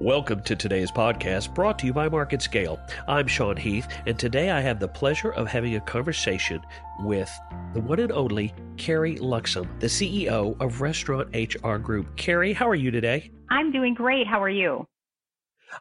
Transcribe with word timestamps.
Welcome 0.00 0.40
to 0.44 0.56
today's 0.56 0.90
podcast 0.90 1.54
brought 1.54 1.78
to 1.80 1.86
you 1.86 1.92
by 1.92 2.08
Market 2.08 2.40
Scale. 2.40 2.80
I'm 3.06 3.26
Sean 3.26 3.54
Heath, 3.54 3.86
and 4.06 4.18
today 4.18 4.48
I 4.48 4.58
have 4.62 4.80
the 4.80 4.88
pleasure 4.88 5.30
of 5.32 5.46
having 5.46 5.76
a 5.76 5.80
conversation 5.82 6.62
with 7.00 7.30
the 7.74 7.82
one 7.82 8.00
and 8.00 8.10
only 8.10 8.54
Carrie 8.78 9.16
Luxem, 9.16 9.68
the 9.78 9.88
CEO 9.88 10.58
of 10.58 10.80
Restaurant 10.80 11.28
HR 11.34 11.76
Group. 11.76 12.16
Carrie, 12.16 12.54
how 12.54 12.66
are 12.66 12.74
you 12.74 12.90
today? 12.90 13.30
I'm 13.50 13.72
doing 13.72 13.92
great. 13.92 14.26
How 14.26 14.42
are 14.42 14.48
you? 14.48 14.86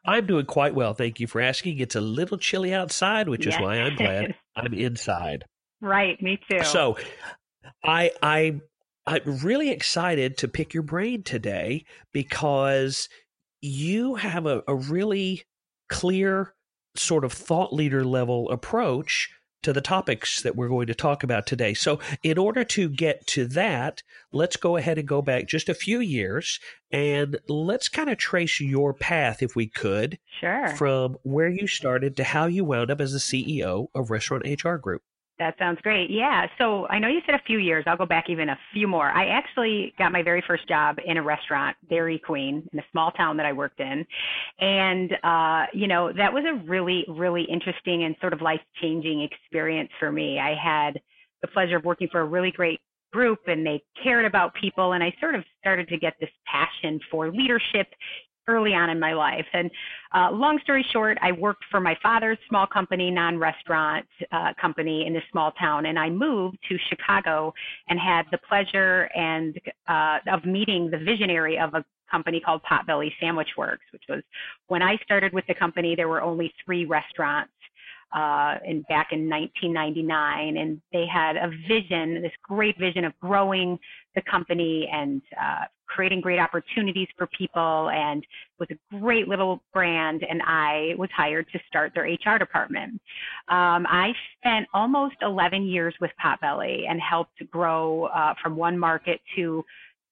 I'm 0.04 0.26
doing 0.26 0.46
quite 0.46 0.76
well. 0.76 0.94
Thank 0.94 1.22
you 1.22 1.28
for 1.28 1.40
asking. 1.40 1.78
It's 1.78 1.96
a 1.96 2.02
little 2.02 2.38
chilly 2.38 2.74
outside, 2.74 3.30
which 3.30 3.46
yes. 3.46 3.56
is 3.56 3.62
why 3.62 3.76
I'm 3.76 3.96
glad 3.96 4.36
I'm 4.58 4.74
inside. 4.74 5.46
Right, 5.80 6.22
me 6.22 6.42
too. 6.52 6.66
So, 6.66 6.98
I 7.86 8.12
I 8.22 8.60
I'm 9.08 9.40
really 9.40 9.70
excited 9.70 10.38
to 10.40 10.50
pick 10.50 10.74
your 10.74 10.84
brain 10.84 11.24
today 11.24 11.86
because 12.12 13.08
you 13.62 14.16
have 14.16 14.46
a, 14.46 14.64
a 14.68 14.76
really 14.76 15.44
clear 15.90 16.54
sort 16.96 17.24
of 17.24 17.34
thought 17.34 17.74
leader 17.74 18.04
level 18.04 18.50
approach 18.50 19.30
to 19.62 19.74
the 19.74 19.82
topics 19.82 20.42
that 20.42 20.56
we're 20.56 20.70
going 20.70 20.88
to 20.88 20.96
talk 20.96 21.24
about 21.24 21.46
today. 21.46 21.74
So, 21.74 22.00
in 22.24 22.38
order 22.38 22.64
to 22.64 22.90
get 22.90 23.28
to 23.28 23.46
that, 23.48 24.04
let's 24.32 24.56
go 24.56 24.78
ahead 24.78 24.98
and 24.98 25.08
go 25.08 25.22
back 25.22 25.48
just 25.48 25.68
a 25.68 25.74
few 25.74 26.00
years 26.00 26.60
and 26.92 27.38
let's 27.48 27.90
kind 27.90 28.10
of 28.10 28.18
trace 28.18 28.62
your 28.62 28.94
path, 28.94 29.44
if 29.44 29.56
we 29.56 29.68
could. 29.68 30.18
Sure. 30.40 30.70
From 30.70 31.18
where 31.24 31.50
you 31.50 31.68
started 31.68 32.16
to 32.18 32.24
how 32.24 32.46
you 32.46 32.64
wound 32.64 32.90
up 32.90 33.02
as 33.02 33.12
the 33.12 33.20
CEO 33.20 33.88
of 33.94 34.10
Restaurant 34.10 34.46
HR 34.64 34.76
Group. 34.76 35.02
That 35.40 35.56
sounds 35.58 35.80
great. 35.82 36.10
Yeah. 36.10 36.48
So 36.58 36.86
I 36.88 37.00
know 37.00 37.08
you 37.08 37.22
said 37.26 37.34
a 37.34 37.42
few 37.48 37.60
years. 37.60 37.86
I'll 37.88 37.96
go 37.96 38.06
back 38.06 38.26
even 38.30 38.50
a 38.50 38.58
few 38.74 38.90
more. 38.90 39.10
I 39.10 39.28
actually 39.28 39.94
got 39.98 40.12
my 40.12 40.22
very 40.22 40.44
first 40.46 40.68
job 40.68 40.98
in 41.06 41.16
a 41.16 41.24
restaurant, 41.24 41.78
Dairy 41.90 42.20
Queen, 42.20 42.68
in 42.74 42.80
a 42.80 42.84
small 42.92 43.12
town 43.12 43.38
that 43.38 43.46
I 43.46 43.54
worked 43.54 43.80
in. 43.80 44.06
And, 44.60 45.14
uh, 45.24 45.66
you 45.74 45.88
know, 45.88 46.12
that 46.12 46.34
was 46.34 46.44
a 46.46 46.56
really, 46.70 47.06
really 47.08 47.44
interesting 47.44 48.04
and 48.04 48.18
sort 48.20 48.34
of 48.34 48.42
life 48.42 48.60
changing 48.82 49.22
experience 49.22 49.90
for 49.98 50.12
me. 50.12 50.40
I 50.40 50.56
had 50.62 51.00
the 51.42 51.48
pleasure 51.48 51.78
of 51.78 51.86
working 51.86 52.10
for 52.12 52.20
a 52.20 52.26
really 52.26 52.52
great 52.52 52.82
group 53.14 53.40
and 53.48 53.66
they 53.66 53.82
cared 54.04 54.26
about 54.26 54.54
people 54.56 54.94
and 54.94 55.04
I 55.04 55.14
sort 55.20 55.36
of 55.36 55.44
started 55.60 55.88
to 55.88 55.98
get 55.98 56.14
this 56.20 56.30
passion 56.46 57.00
for 57.10 57.32
leadership 57.32 57.88
early 58.50 58.74
on 58.74 58.90
in 58.90 59.00
my 59.00 59.14
life. 59.14 59.46
And 59.54 59.70
uh, 60.14 60.32
long 60.32 60.60
story 60.64 60.86
short, 60.92 61.18
I 61.22 61.32
worked 61.32 61.64
for 61.70 61.80
my 61.80 61.96
father's 62.02 62.38
small 62.50 62.66
company, 62.68 63.12
non-restaurant 63.12 64.06
uh, 64.32 64.54
company 64.60 65.06
in 65.06 65.14
this 65.14 65.24
small 65.32 65.52
town, 65.54 65.86
and 65.86 66.00
I 66.00 66.10
moved 66.10 66.58
to 66.70 66.78
Chicago 66.90 67.54
and 67.88 68.00
had 68.00 68.24
the 68.32 68.40
pleasure 68.50 69.10
and 69.16 69.58
uh, 69.88 70.18
of 70.32 70.46
meeting 70.46 70.90
the 70.90 70.98
visionary 70.98 71.60
of 71.60 71.74
a 71.76 71.86
company 72.10 72.40
called 72.40 72.62
Potbelly 72.70 73.12
Sandwich 73.20 73.50
Works, 73.58 73.86
which 73.92 74.04
was 74.10 74.24
when 74.68 74.82
I 74.82 74.98
started 75.04 75.32
with 75.32 75.46
the 75.48 75.54
company, 75.54 75.96
there 75.96 76.08
were 76.08 76.22
only 76.22 76.52
three 76.66 76.86
restaurants 76.86 77.52
uh, 78.14 78.56
in 78.66 78.82
back 78.90 79.10
in 79.12 79.30
1999, 79.30 80.58
and 80.58 80.82
they 80.92 81.06
had 81.06 81.38
a 81.38 81.50
vision, 81.68 82.22
this 82.22 82.32
great 82.42 82.78
vision 82.80 83.06
of 83.06 83.14
growing 83.20 83.78
the 84.16 84.22
company 84.30 84.90
and 84.92 85.22
uh, 85.42 85.66
creating 85.88 86.22
great 86.22 86.40
opportunities 86.40 87.08
for 87.18 87.28
people, 87.28 87.90
and 87.90 88.26
was 88.60 88.70
a 88.72 89.00
great 89.00 89.28
little 89.28 89.62
brand. 89.74 90.24
And 90.30 90.42
I 90.46 90.94
was 90.98 91.10
hired 91.16 91.48
to 91.52 91.60
start 91.68 91.94
their 91.96 92.04
HR 92.04 92.38
department. 92.38 92.94
Um, 93.50 93.86
I 93.90 94.12
spent 94.40 94.68
almost 94.74 95.16
11 95.22 95.66
years 95.66 95.94
with 96.00 96.12
Potbelly 96.24 96.90
and 96.90 97.00
helped 97.02 97.42
grow 97.50 98.06
uh, 98.06 98.34
from 98.42 98.56
one 98.56 98.78
market 98.78 99.20
to 99.36 99.64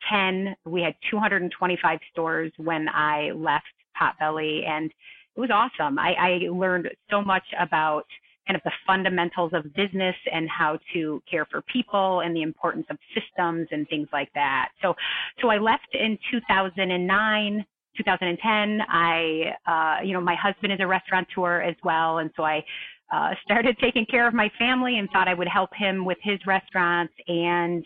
10. 0.10 0.56
We 0.66 0.82
had 0.82 0.96
225 1.10 2.00
stores 2.12 2.52
when 2.58 2.88
I 2.90 3.32
left 3.32 3.66
Potbelly, 4.00 4.68
and 4.68 4.92
it 5.36 5.40
was 5.40 5.50
awesome. 5.52 6.00
I, 6.00 6.14
I 6.14 6.30
learned 6.52 6.90
so 7.10 7.22
much 7.22 7.44
about 7.60 8.06
kind 8.48 8.56
of 8.56 8.64
the 8.64 8.72
fundamentals 8.86 9.52
of 9.54 9.64
business 9.74 10.16
and 10.32 10.50
how 10.50 10.80
to 10.94 11.22
care 11.30 11.46
for 11.46 11.62
people 11.64 12.22
and 12.22 12.36
the 12.36 12.42
importance 12.42 12.86
of 12.90 12.98
systems 13.14 13.68
and 13.72 13.88
things 13.90 14.08
like 14.14 14.30
that. 14.34 14.70
So, 14.82 14.96
so 15.42 15.50
I 15.50 15.58
left 15.58 15.94
in 15.94 16.18
2009. 16.32 17.66
2010, 17.98 18.80
I, 18.88 19.56
uh, 19.66 20.06
you 20.06 20.14
know, 20.14 20.22
my 20.22 20.36
husband 20.36 20.72
is 20.72 20.78
a 20.80 20.86
restaurateur 20.86 21.62
as 21.62 21.76
well, 21.84 22.20
and 22.20 22.30
so 22.38 22.44
I 22.44 22.64
uh, 23.12 23.30
started 23.44 23.78
taking 23.80 24.06
care 24.06 24.28
of 24.28 24.34
my 24.34 24.52
family 24.60 25.00
and 25.00 25.10
thought 25.12 25.28
I 25.28 25.34
would 25.34 25.48
help 25.48 25.70
him 25.76 26.06
with 26.06 26.18
his 26.22 26.40
restaurants. 26.46 27.14
And 27.28 27.84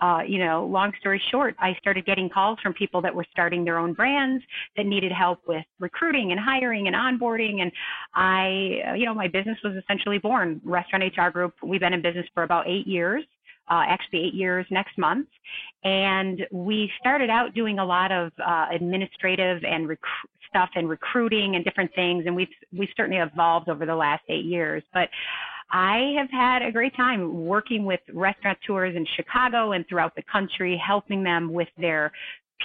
uh, 0.00 0.20
you 0.26 0.38
know, 0.38 0.66
long 0.66 0.92
story 1.00 1.20
short, 1.30 1.54
I 1.58 1.74
started 1.78 2.06
getting 2.06 2.28
calls 2.28 2.58
from 2.62 2.72
people 2.74 3.02
that 3.02 3.14
were 3.14 3.26
starting 3.30 3.64
their 3.64 3.78
own 3.78 3.92
brands 3.92 4.42
that 4.76 4.86
needed 4.86 5.12
help 5.12 5.40
with 5.46 5.64
recruiting 5.78 6.32
and 6.32 6.40
hiring 6.40 6.86
and 6.86 6.96
onboarding. 6.96 7.60
And 7.60 7.72
I, 8.14 8.90
uh, 8.90 8.94
you 8.94 9.04
know, 9.04 9.14
my 9.14 9.28
business 9.28 9.58
was 9.62 9.74
essentially 9.76 10.18
born. 10.18 10.60
Restaurant 10.64 11.04
HR 11.16 11.30
Group, 11.30 11.54
we've 11.62 11.80
been 11.80 11.92
in 11.92 12.02
business 12.02 12.26
for 12.34 12.42
about 12.42 12.66
eight 12.68 12.86
years. 12.86 13.24
Uh, 13.70 13.84
actually, 13.86 14.26
eight 14.26 14.34
years 14.34 14.66
next 14.72 14.98
month. 14.98 15.28
And 15.84 16.40
we 16.50 16.90
started 16.98 17.30
out 17.30 17.54
doing 17.54 17.78
a 17.78 17.84
lot 17.84 18.10
of 18.10 18.32
uh, 18.44 18.66
administrative 18.74 19.62
and 19.62 19.88
rec- 19.88 20.00
stuff 20.48 20.70
and 20.74 20.88
recruiting 20.88 21.54
and 21.54 21.64
different 21.64 21.94
things. 21.94 22.24
And 22.26 22.34
we've, 22.34 22.48
we've 22.76 22.88
certainly 22.96 23.20
evolved 23.22 23.68
over 23.68 23.86
the 23.86 23.94
last 23.94 24.24
eight 24.28 24.44
years. 24.44 24.82
But 24.92 25.08
I 25.72 26.14
have 26.18 26.30
had 26.30 26.62
a 26.62 26.72
great 26.72 26.96
time 26.96 27.44
working 27.46 27.84
with 27.84 28.00
restaurateurs 28.12 28.96
in 28.96 29.06
Chicago 29.16 29.72
and 29.72 29.86
throughout 29.88 30.14
the 30.16 30.22
country, 30.22 30.80
helping 30.84 31.22
them 31.22 31.52
with 31.52 31.68
their 31.78 32.10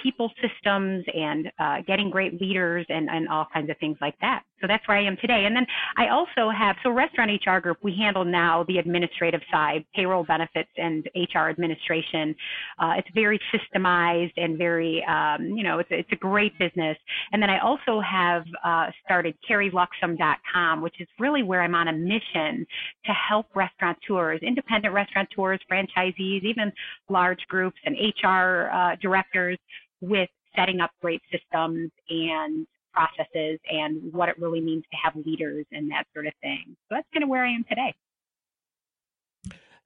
people 0.02 0.30
systems 0.40 1.04
and 1.14 1.50
uh, 1.58 1.76
getting 1.86 2.10
great 2.10 2.40
leaders 2.40 2.86
and, 2.88 3.08
and 3.08 3.28
all 3.28 3.46
kinds 3.52 3.70
of 3.70 3.76
things 3.78 3.96
like 4.00 4.14
that. 4.20 4.42
So 4.60 4.66
that's 4.66 4.86
where 4.88 4.96
I 4.96 5.04
am 5.04 5.16
today. 5.20 5.44
And 5.44 5.54
then 5.54 5.66
I 5.98 6.08
also 6.08 6.50
have, 6.50 6.76
so 6.82 6.90
Restaurant 6.90 7.30
HR 7.44 7.58
Group, 7.58 7.78
we 7.82 7.94
handle 7.94 8.24
now 8.24 8.64
the 8.68 8.78
administrative 8.78 9.42
side, 9.50 9.84
payroll 9.94 10.24
benefits 10.24 10.70
and 10.78 11.06
HR 11.14 11.50
administration. 11.50 12.34
Uh, 12.78 12.94
it's 12.96 13.08
very 13.14 13.38
systemized 13.52 14.32
and 14.38 14.56
very, 14.56 15.04
um, 15.04 15.44
you 15.44 15.62
know, 15.62 15.78
it's, 15.78 15.88
it's 15.92 16.08
a 16.12 16.16
great 16.16 16.58
business. 16.58 16.96
And 17.32 17.42
then 17.42 17.50
I 17.50 17.58
also 17.58 18.00
have 18.00 18.44
uh, 18.64 18.86
started 19.04 19.34
carrieluxem.com, 19.48 20.80
which 20.80 21.00
is 21.00 21.08
really 21.18 21.42
where 21.42 21.60
I'm 21.60 21.74
on 21.74 21.88
a 21.88 21.92
mission 21.92 22.66
to 23.04 23.12
help 23.12 23.46
restaurateurs, 23.54 24.40
independent 24.42 24.94
restaurateurs, 24.94 25.60
franchisees, 25.70 26.42
even 26.44 26.72
large 27.10 27.40
groups 27.48 27.76
and 27.84 27.96
HR 28.22 28.70
uh, 28.72 28.96
directors 29.02 29.58
with 30.00 30.28
setting 30.54 30.80
up 30.80 30.90
great 31.00 31.22
systems 31.30 31.90
and 32.08 32.66
processes 32.92 33.58
and 33.70 34.12
what 34.12 34.28
it 34.28 34.38
really 34.38 34.60
means 34.60 34.84
to 34.90 34.96
have 35.02 35.14
leaders 35.26 35.66
and 35.72 35.90
that 35.90 36.04
sort 36.14 36.26
of 36.26 36.32
thing. 36.40 36.64
So 36.88 36.96
that's 36.96 37.06
kind 37.12 37.22
of 37.22 37.28
where 37.28 37.44
I 37.44 37.52
am 37.52 37.64
today. 37.68 37.94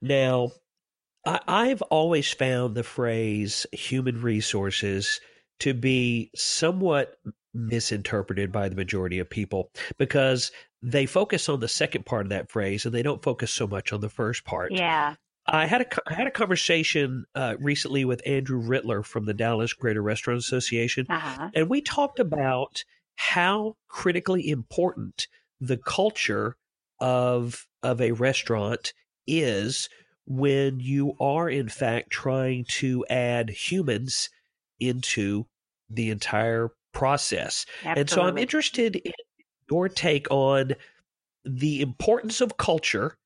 Now, 0.01 0.51
I've 1.25 1.81
always 1.83 2.31
found 2.31 2.73
the 2.73 2.83
phrase 2.83 3.67
human 3.71 4.21
resources 4.21 5.19
to 5.59 5.73
be 5.73 6.31
somewhat 6.35 7.17
misinterpreted 7.53 8.51
by 8.51 8.69
the 8.69 8.75
majority 8.75 9.19
of 9.19 9.29
people 9.29 9.69
because 9.97 10.51
they 10.81 11.05
focus 11.05 11.47
on 11.49 11.59
the 11.59 11.67
second 11.67 12.05
part 12.05 12.25
of 12.25 12.29
that 12.29 12.49
phrase 12.49 12.85
and 12.85 12.95
they 12.95 13.03
don't 13.03 13.21
focus 13.21 13.51
so 13.51 13.67
much 13.67 13.93
on 13.93 14.01
the 14.01 14.09
first 14.09 14.45
part. 14.45 14.71
Yeah. 14.71 15.15
I 15.51 15.65
had 15.65 15.81
a 15.81 15.85
I 16.07 16.13
had 16.13 16.27
a 16.27 16.31
conversation 16.31 17.25
uh, 17.35 17.55
recently 17.59 18.05
with 18.05 18.21
Andrew 18.25 18.61
Rittler 18.61 19.03
from 19.05 19.25
the 19.25 19.33
Dallas 19.33 19.73
Greater 19.73 20.01
Restaurant 20.01 20.39
Association, 20.39 21.05
uh-huh. 21.09 21.49
and 21.53 21.69
we 21.69 21.81
talked 21.81 22.19
about 22.19 22.83
how 23.15 23.75
critically 23.87 24.49
important 24.49 25.27
the 25.59 25.77
culture 25.77 26.55
of 26.99 27.67
of 27.83 27.99
a 27.99 28.13
restaurant 28.13 28.93
is 29.27 29.89
when 30.25 30.79
you 30.79 31.15
are 31.19 31.49
in 31.49 31.67
fact 31.67 32.09
trying 32.09 32.63
to 32.65 33.05
add 33.09 33.49
humans 33.49 34.29
into 34.79 35.45
the 35.89 36.09
entire 36.09 36.69
process. 36.93 37.65
Absolutely. 37.79 38.01
And 38.01 38.09
so 38.09 38.21
I'm 38.21 38.37
interested 38.37 38.95
in 38.95 39.11
your 39.69 39.89
take 39.89 40.27
on 40.31 40.73
the 41.43 41.81
importance 41.81 42.39
of 42.39 42.57
culture 42.57 43.17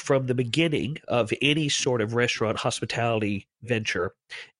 from 0.00 0.26
the 0.26 0.34
beginning 0.34 0.98
of 1.06 1.32
any 1.42 1.68
sort 1.68 2.00
of 2.00 2.14
restaurant 2.14 2.58
hospitality 2.58 3.46
venture 3.62 4.14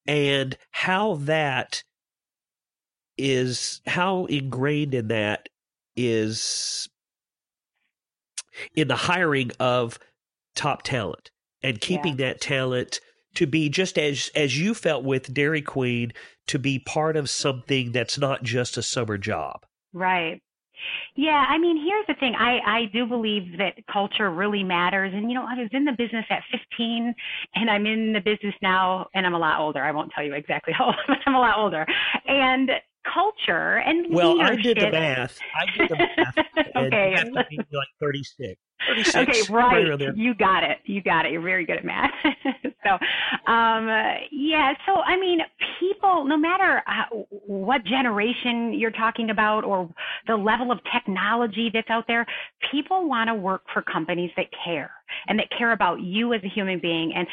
and 0.07 0.57
how 0.71 1.15
that 1.15 1.83
is 3.17 3.81
how 3.87 4.27
ingrained 4.27 4.95
in 4.95 5.09
that 5.09 5.49
is 5.97 6.89
in 8.75 8.89
the 8.89 8.97
hiring 8.97 9.51
of 9.59 9.99
top 10.55 10.83
talent 10.83 11.31
and 11.63 11.81
keeping 11.81 12.19
yeah. 12.19 12.29
that 12.29 12.41
talent 12.41 13.01
to 13.35 13.47
be 13.47 13.69
just 13.69 13.99
as 13.99 14.31
as 14.35 14.59
you 14.59 14.75
felt 14.75 15.05
with 15.05 15.33
Dairy 15.33 15.63
Queen 15.63 16.13
to 16.49 16.59
be 16.59 16.79
part 16.79 17.17
of 17.17 17.31
something 17.31 17.93
that's 17.93 18.19
not 18.19 18.43
just 18.43 18.77
a 18.77 18.83
summer 18.83 19.19
job. 19.19 19.65
Right. 19.93 20.43
Yeah, 21.17 21.45
I 21.49 21.59
mean, 21.59 21.77
here's 21.77 22.07
the 22.07 22.15
thing. 22.15 22.35
I 22.35 22.59
I 22.65 22.85
do 22.93 23.07
believe 23.07 23.59
that 23.59 23.75
culture 23.91 24.31
really 24.31 24.63
matters. 24.63 25.13
And 25.15 25.31
you 25.31 25.35
know, 25.35 25.47
I 25.49 25.55
was 25.55 25.69
in 25.73 25.85
the 25.85 25.93
business 25.93 26.25
at 26.31 26.43
15, 26.51 27.15
and 27.55 27.71
I'm 27.71 27.87
in 27.87 28.13
the 28.13 28.21
business 28.21 28.55
now, 28.63 29.09
and 29.15 29.27
I'm 29.27 29.35
a 29.35 29.39
lot 29.39 29.61
older. 29.61 29.83
I 29.83 29.93
won't 29.93 30.11
tell 30.13 30.25
you 30.25 30.35
exactly 30.35 30.73
how 30.79 30.87
old, 30.87 30.97
but 31.07 31.19
I'm 31.27 31.35
a 31.35 31.41
lot 31.41 31.59
older. 31.59 31.87
And 32.27 32.71
culture 33.15 33.79
and 33.79 34.07
well 34.11 34.37
leadership. 34.37 34.59
i 34.59 34.63
did 34.63 34.77
the 34.77 34.91
math 34.91 35.39
i 35.57 35.79
did 35.79 35.89
the 35.89 35.97
math 35.97 36.67
okay 36.77 37.15
like 37.73 37.89
36 37.99 38.61
36 38.89 39.17
okay 39.17 39.53
right, 39.53 39.89
right 39.89 40.17
you 40.17 40.35
got 40.35 40.63
it 40.63 40.79
you 40.85 41.03
got 41.03 41.27
it 41.27 41.33
you're 41.33 41.43
very 41.43 41.65
good 41.65 41.77
at 41.77 41.85
math 41.85 42.11
so 42.85 42.93
um 43.53 43.87
yeah 44.31 44.73
so 44.87 44.97
i 45.05 45.19
mean 45.19 45.41
people 45.79 46.25
no 46.25 46.37
matter 46.37 46.83
how, 46.87 47.07
what 47.29 47.85
generation 47.85 48.73
you're 48.73 48.91
talking 48.91 49.31
about 49.31 49.65
or 49.65 49.89
the 50.27 50.37
level 50.37 50.71
of 50.73 50.79
technology 50.93 51.71
that's 51.73 51.91
out 51.91 52.05
there 52.07 52.27
people 52.71 53.09
want 53.09 53.29
to 53.29 53.35
work 53.35 53.63
for 53.73 53.83
companies 53.83 54.31
that 54.37 54.47
care 54.65 54.91
and 55.29 55.39
that 55.39 55.49
care 55.57 55.73
about 55.73 56.01
you 56.01 56.33
as 56.35 56.43
a 56.45 56.49
human 56.49 56.79
being. 56.81 57.13
And 57.15 57.27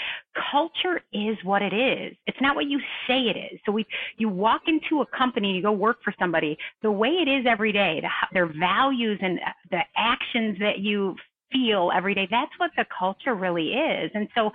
culture 0.52 1.02
is 1.14 1.38
what 1.44 1.62
it 1.62 1.74
is. 1.74 2.16
It's 2.26 2.38
not 2.42 2.56
what 2.56 2.66
you 2.66 2.80
say 3.08 3.22
it 3.22 3.38
is. 3.38 3.60
So 3.66 3.72
we, 3.72 3.86
you 4.18 4.30
walk 4.30 4.64
into 4.68 5.02
a 5.02 5.18
company, 5.18 5.54
you 5.54 5.62
go 5.62 5.72
work 5.72 5.98
for 6.04 6.14
somebody, 6.20 6.58
the 6.82 6.92
way 6.92 7.10
it 7.10 7.28
is 7.28 7.46
every 7.48 7.72
day, 7.72 8.02
the, 8.02 8.10
their 8.34 8.48
values 8.48 9.20
and 9.22 9.40
the 9.72 9.82
actions 9.96 10.58
that 10.60 10.80
you 10.80 11.16
feel 11.52 11.92
every 11.96 12.14
day. 12.14 12.28
That's 12.30 12.52
what 12.58 12.72
the 12.78 12.86
culture 12.98 13.36
really 13.36 13.70
is. 13.74 14.12
And 14.14 14.28
so 14.36 14.52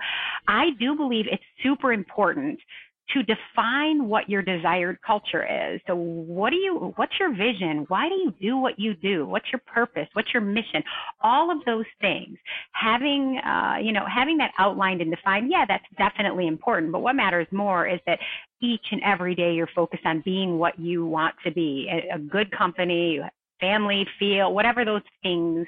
I 0.47 0.71
do 0.79 0.95
believe 0.95 1.25
it's 1.31 1.43
super 1.61 1.93
important 1.93 2.59
to 3.11 3.21
define 3.23 4.07
what 4.07 4.29
your 4.29 4.41
desired 4.41 4.97
culture 5.05 5.45
is. 5.45 5.81
So 5.87 5.95
what 5.95 6.51
do 6.51 6.55
you 6.55 6.93
what's 6.95 7.13
your 7.19 7.35
vision? 7.35 7.85
Why 7.89 8.07
do 8.07 8.15
you 8.15 8.33
do 8.41 8.57
what 8.57 8.79
you 8.79 8.93
do? 8.95 9.25
What's 9.25 9.45
your 9.51 9.61
purpose? 9.65 10.07
What's 10.13 10.33
your 10.33 10.41
mission? 10.41 10.81
All 11.21 11.51
of 11.51 11.57
those 11.65 11.85
things. 11.99 12.37
Having 12.71 13.39
uh, 13.45 13.75
you 13.81 13.91
know, 13.91 14.05
having 14.07 14.37
that 14.37 14.51
outlined 14.57 15.01
and 15.01 15.11
defined, 15.11 15.51
yeah, 15.51 15.65
that's 15.67 15.85
definitely 15.97 16.47
important. 16.47 16.91
But 16.91 17.01
what 17.01 17.15
matters 17.15 17.47
more 17.51 17.87
is 17.87 17.99
that 18.07 18.19
each 18.61 18.85
and 18.91 19.01
every 19.03 19.35
day 19.35 19.53
you're 19.53 19.69
focused 19.75 20.05
on 20.05 20.21
being 20.23 20.57
what 20.57 20.79
you 20.79 21.05
want 21.05 21.35
to 21.43 21.51
be. 21.51 21.89
A, 21.91 22.15
a 22.15 22.19
good 22.19 22.49
company, 22.51 23.19
family, 23.59 24.07
feel, 24.17 24.53
whatever 24.53 24.85
those 24.85 25.01
things 25.21 25.67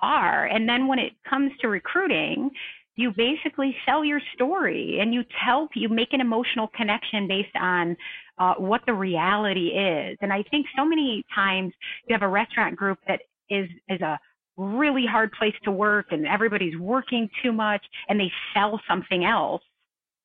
are. 0.00 0.46
And 0.46 0.68
then 0.68 0.86
when 0.86 0.98
it 0.98 1.12
comes 1.28 1.52
to 1.60 1.68
recruiting, 1.68 2.50
you 2.96 3.12
basically 3.14 3.76
sell 3.86 4.04
your 4.04 4.20
story 4.34 4.98
and 5.00 5.12
you 5.12 5.22
tell 5.44 5.68
you 5.74 5.88
make 5.88 6.12
an 6.12 6.20
emotional 6.20 6.68
connection 6.74 7.28
based 7.28 7.54
on 7.60 7.96
uh, 8.38 8.54
what 8.54 8.80
the 8.86 8.92
reality 8.92 9.68
is 9.68 10.16
and 10.20 10.32
i 10.32 10.42
think 10.50 10.66
so 10.76 10.84
many 10.84 11.24
times 11.34 11.72
you 12.08 12.14
have 12.14 12.22
a 12.22 12.28
restaurant 12.28 12.74
group 12.74 12.98
that 13.06 13.20
is 13.50 13.68
is 13.88 14.00
a 14.00 14.18
really 14.56 15.04
hard 15.06 15.30
place 15.32 15.54
to 15.62 15.70
work 15.70 16.06
and 16.10 16.26
everybody's 16.26 16.76
working 16.78 17.28
too 17.42 17.52
much 17.52 17.84
and 18.08 18.18
they 18.18 18.30
sell 18.54 18.80
something 18.88 19.24
else 19.24 19.62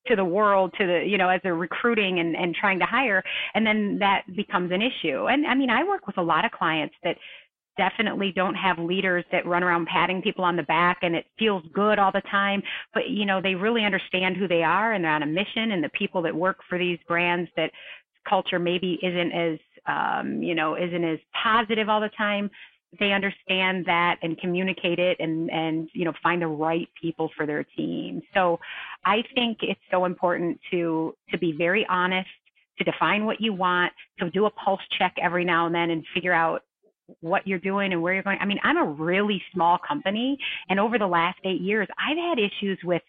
to 0.08 0.16
the 0.16 0.26
world 0.26 0.74
to 0.78 0.88
the 0.88 1.04
you 1.06 1.18
know 1.18 1.30
as 1.30 1.40
they're 1.44 1.56
recruiting 1.56 2.20
and, 2.20 2.36
and 2.36 2.56
trying 2.56 2.80
to 2.80 2.86
hire 2.86 3.22
and 3.54 3.66
then 3.66 3.98
that 4.00 4.24
becomes 4.36 4.72
an 4.72 4.82
issue 4.82 5.28
and 5.28 5.46
i 5.46 5.54
mean 5.54 5.70
i 5.70 5.84
work 5.84 6.08
with 6.08 6.18
a 6.18 6.22
lot 6.22 6.46
of 6.46 6.52
clients 6.52 6.96
that 7.04 7.18
definitely 7.78 8.32
don't 8.36 8.56
have 8.56 8.80
leaders 8.80 9.24
that 9.32 9.46
run 9.46 9.64
around 9.64 9.88
patting 9.88 10.22
people 10.22 10.44
on 10.44 10.56
the 10.56 10.64
back 10.64 11.00
and 11.02 11.16
it 11.16 11.26
feels 11.40 11.64
good 11.74 12.00
all 12.00 12.12
the 12.12 12.22
time. 12.30 12.62
But 12.94 13.10
you 13.10 13.26
know 13.26 13.42
they 13.42 13.56
really 13.56 13.84
understand 13.84 14.38
who 14.38 14.48
they 14.48 14.64
are 14.64 14.94
and 14.94 15.04
they're 15.04 15.12
on 15.12 15.24
a 15.24 15.28
mission 15.28 15.72
and 15.72 15.84
the 15.84 15.90
people 15.90 16.22
that 16.24 16.36
work 16.36 16.58
for 16.68 16.78
these 16.78 17.00
brands 17.08 17.50
that 17.56 17.72
culture 18.28 18.60
maybe 18.60 19.00
isn't 19.02 19.32
as 19.32 19.60
um, 19.88 20.44
you 20.44 20.56
know 20.56 20.76
isn't 20.76 21.04
as 21.04 21.20
positive 21.44 21.90
all 21.90 22.02
the 22.02 22.10
time 22.10 22.50
they 23.00 23.14
understand 23.14 23.86
that 23.86 24.18
and 24.22 24.38
communicate 24.40 25.00
it 25.00 25.18
and 25.20 25.50
and 25.50 25.90
you 25.94 26.04
know 26.04 26.14
find 26.22 26.42
the 26.42 26.48
right 26.48 26.90
people 27.02 27.30
for 27.38 27.46
their 27.46 27.64
team. 27.64 28.22
So 28.34 28.60
i 29.06 29.24
think 29.34 29.60
it's 29.62 29.80
so 29.90 30.06
important 30.06 30.60
to 30.72 31.16
to 31.30 31.38
be 31.38 31.54
very 31.54 31.86
honest 31.90 32.30
to 32.78 32.84
define 32.84 33.26
what 33.26 33.40
you 33.40 33.54
want 33.54 33.94
to 34.20 34.30
do 34.32 34.46
a 34.46 34.50
pulse 34.52 34.82
check 34.98 35.16
every 35.22 35.46
now 35.46 35.66
and 35.68 35.76
then 35.76 35.90
and 35.92 36.04
figure 36.14 36.34
out 36.34 36.64
what 37.22 37.46
you're 37.46 37.60
doing 37.60 37.94
and 37.94 38.02
where 38.02 38.14
you're 38.14 38.24
going. 38.24 38.38
I 38.40 38.46
mean, 38.46 38.60
I'm 38.64 38.78
a 38.78 38.86
really 38.86 39.42
small 39.54 39.78
company, 39.78 40.38
and 40.70 40.80
over 40.80 40.98
the 40.98 41.08
last 41.08 41.40
eight 41.44 41.62
years, 41.62 41.88
I've 41.98 42.18
had 42.18 42.40
issues 42.40 42.80
with 42.84 43.02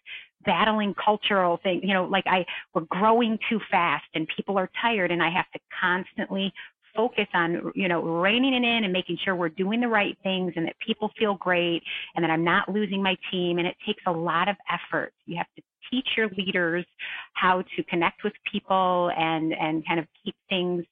battling 0.45 0.93
cultural 1.03 1.59
things. 1.63 1.81
You 1.83 1.93
know, 1.93 2.05
like 2.05 2.25
I 2.27 2.45
we're 2.73 2.81
growing 2.89 3.37
too 3.49 3.59
fast, 3.71 4.05
and 4.15 4.27
people 4.35 4.57
are 4.57 4.69
tired, 4.81 5.11
and 5.11 5.21
I 5.23 5.29
have 5.29 5.49
to 5.53 5.59
constantly 5.79 6.53
focus 6.95 7.27
on 7.33 7.71
you 7.75 7.87
know 7.87 8.01
reining 8.01 8.53
it 8.53 8.63
in 8.63 8.83
and 8.83 8.93
making 8.93 9.17
sure 9.23 9.35
we're 9.35 9.49
doing 9.49 9.81
the 9.81 9.87
right 9.87 10.17
things 10.23 10.53
and 10.55 10.67
that 10.67 10.75
people 10.85 11.11
feel 11.17 11.35
great 11.35 11.81
and 12.15 12.23
that 12.23 12.29
I'm 12.29 12.43
not 12.43 12.69
losing 12.69 13.01
my 13.01 13.17
team 13.31 13.57
and 13.57 13.67
it 13.67 13.75
takes 13.85 14.03
a 14.05 14.11
lot 14.11 14.47
of 14.47 14.55
effort. 14.69 15.11
You 15.25 15.37
have 15.37 15.47
to 15.55 15.61
teach 15.93 16.07
your 16.17 16.29
leaders 16.37 16.85
how 17.33 17.63
to 17.75 17.83
connect 17.83 18.23
with 18.23 18.33
people 18.51 19.11
and 19.17 19.53
and 19.53 19.85
kind 19.85 19.99
of 19.99 20.05
keep 20.23 20.35
things 20.49 20.83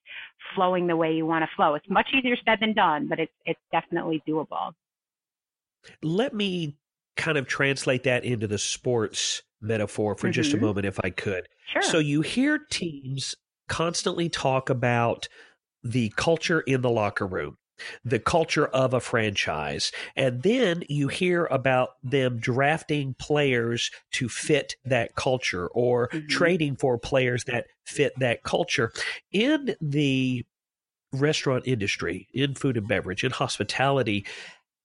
flowing 0.55 0.87
the 0.87 0.95
way 0.95 1.11
you 1.13 1.25
want 1.25 1.43
to 1.43 1.49
flow. 1.55 1.75
It's 1.75 1.89
much 1.89 2.09
easier 2.13 2.35
said 2.45 2.59
than 2.61 2.73
done, 2.73 3.07
but 3.07 3.19
it's 3.19 3.31
it's 3.45 3.59
definitely 3.71 4.21
doable. 4.27 4.73
Let 6.03 6.33
me 6.33 6.77
kind 7.17 7.37
of 7.37 7.47
translate 7.47 8.03
that 8.03 8.23
into 8.23 8.47
the 8.47 8.57
sports 8.57 9.41
metaphor 9.61 10.15
for 10.15 10.27
mm-hmm. 10.27 10.33
just 10.33 10.53
a 10.53 10.55
mm-hmm. 10.55 10.65
moment 10.65 10.85
if 10.85 10.99
I 11.03 11.09
could. 11.09 11.47
Sure. 11.73 11.81
So 11.81 11.99
you 11.99 12.21
hear 12.21 12.59
teams 12.69 13.35
constantly 13.67 14.29
talk 14.29 14.69
about 14.69 15.27
the 15.83 16.11
culture 16.15 16.61
in 16.61 16.81
the 16.81 16.89
locker 16.89 17.25
room 17.25 17.57
the 18.03 18.19
culture 18.19 18.67
of 18.67 18.93
a 18.93 18.99
franchise. 18.99 19.91
And 20.15 20.43
then 20.43 20.83
you 20.89 21.07
hear 21.07 21.45
about 21.45 21.91
them 22.03 22.39
drafting 22.39 23.15
players 23.19 23.91
to 24.13 24.29
fit 24.29 24.75
that 24.85 25.15
culture 25.15 25.67
or 25.67 26.09
mm-hmm. 26.09 26.27
trading 26.27 26.75
for 26.75 26.97
players 26.97 27.43
that 27.45 27.65
fit 27.85 28.13
that 28.19 28.43
culture. 28.43 28.91
In 29.31 29.75
the 29.81 30.45
restaurant 31.13 31.67
industry, 31.67 32.27
in 32.33 32.55
food 32.55 32.77
and 32.77 32.87
beverage, 32.87 33.23
in 33.23 33.31
hospitality, 33.31 34.25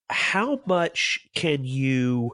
how 0.08 0.60
much 0.66 1.20
can 1.34 1.64
you 1.64 2.32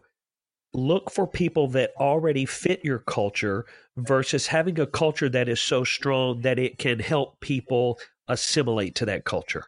look 0.74 1.10
for 1.10 1.26
people 1.26 1.68
that 1.68 1.92
already 1.98 2.46
fit 2.46 2.84
your 2.84 2.98
culture 3.00 3.66
versus 3.96 4.46
having 4.46 4.78
a 4.80 4.86
culture 4.86 5.28
that 5.28 5.48
is 5.48 5.60
so 5.60 5.84
strong 5.84 6.40
that 6.40 6.58
it 6.58 6.78
can 6.78 6.98
help 6.98 7.40
people 7.40 7.98
assimilate 8.28 8.94
to 8.94 9.04
that 9.04 9.24
culture? 9.24 9.66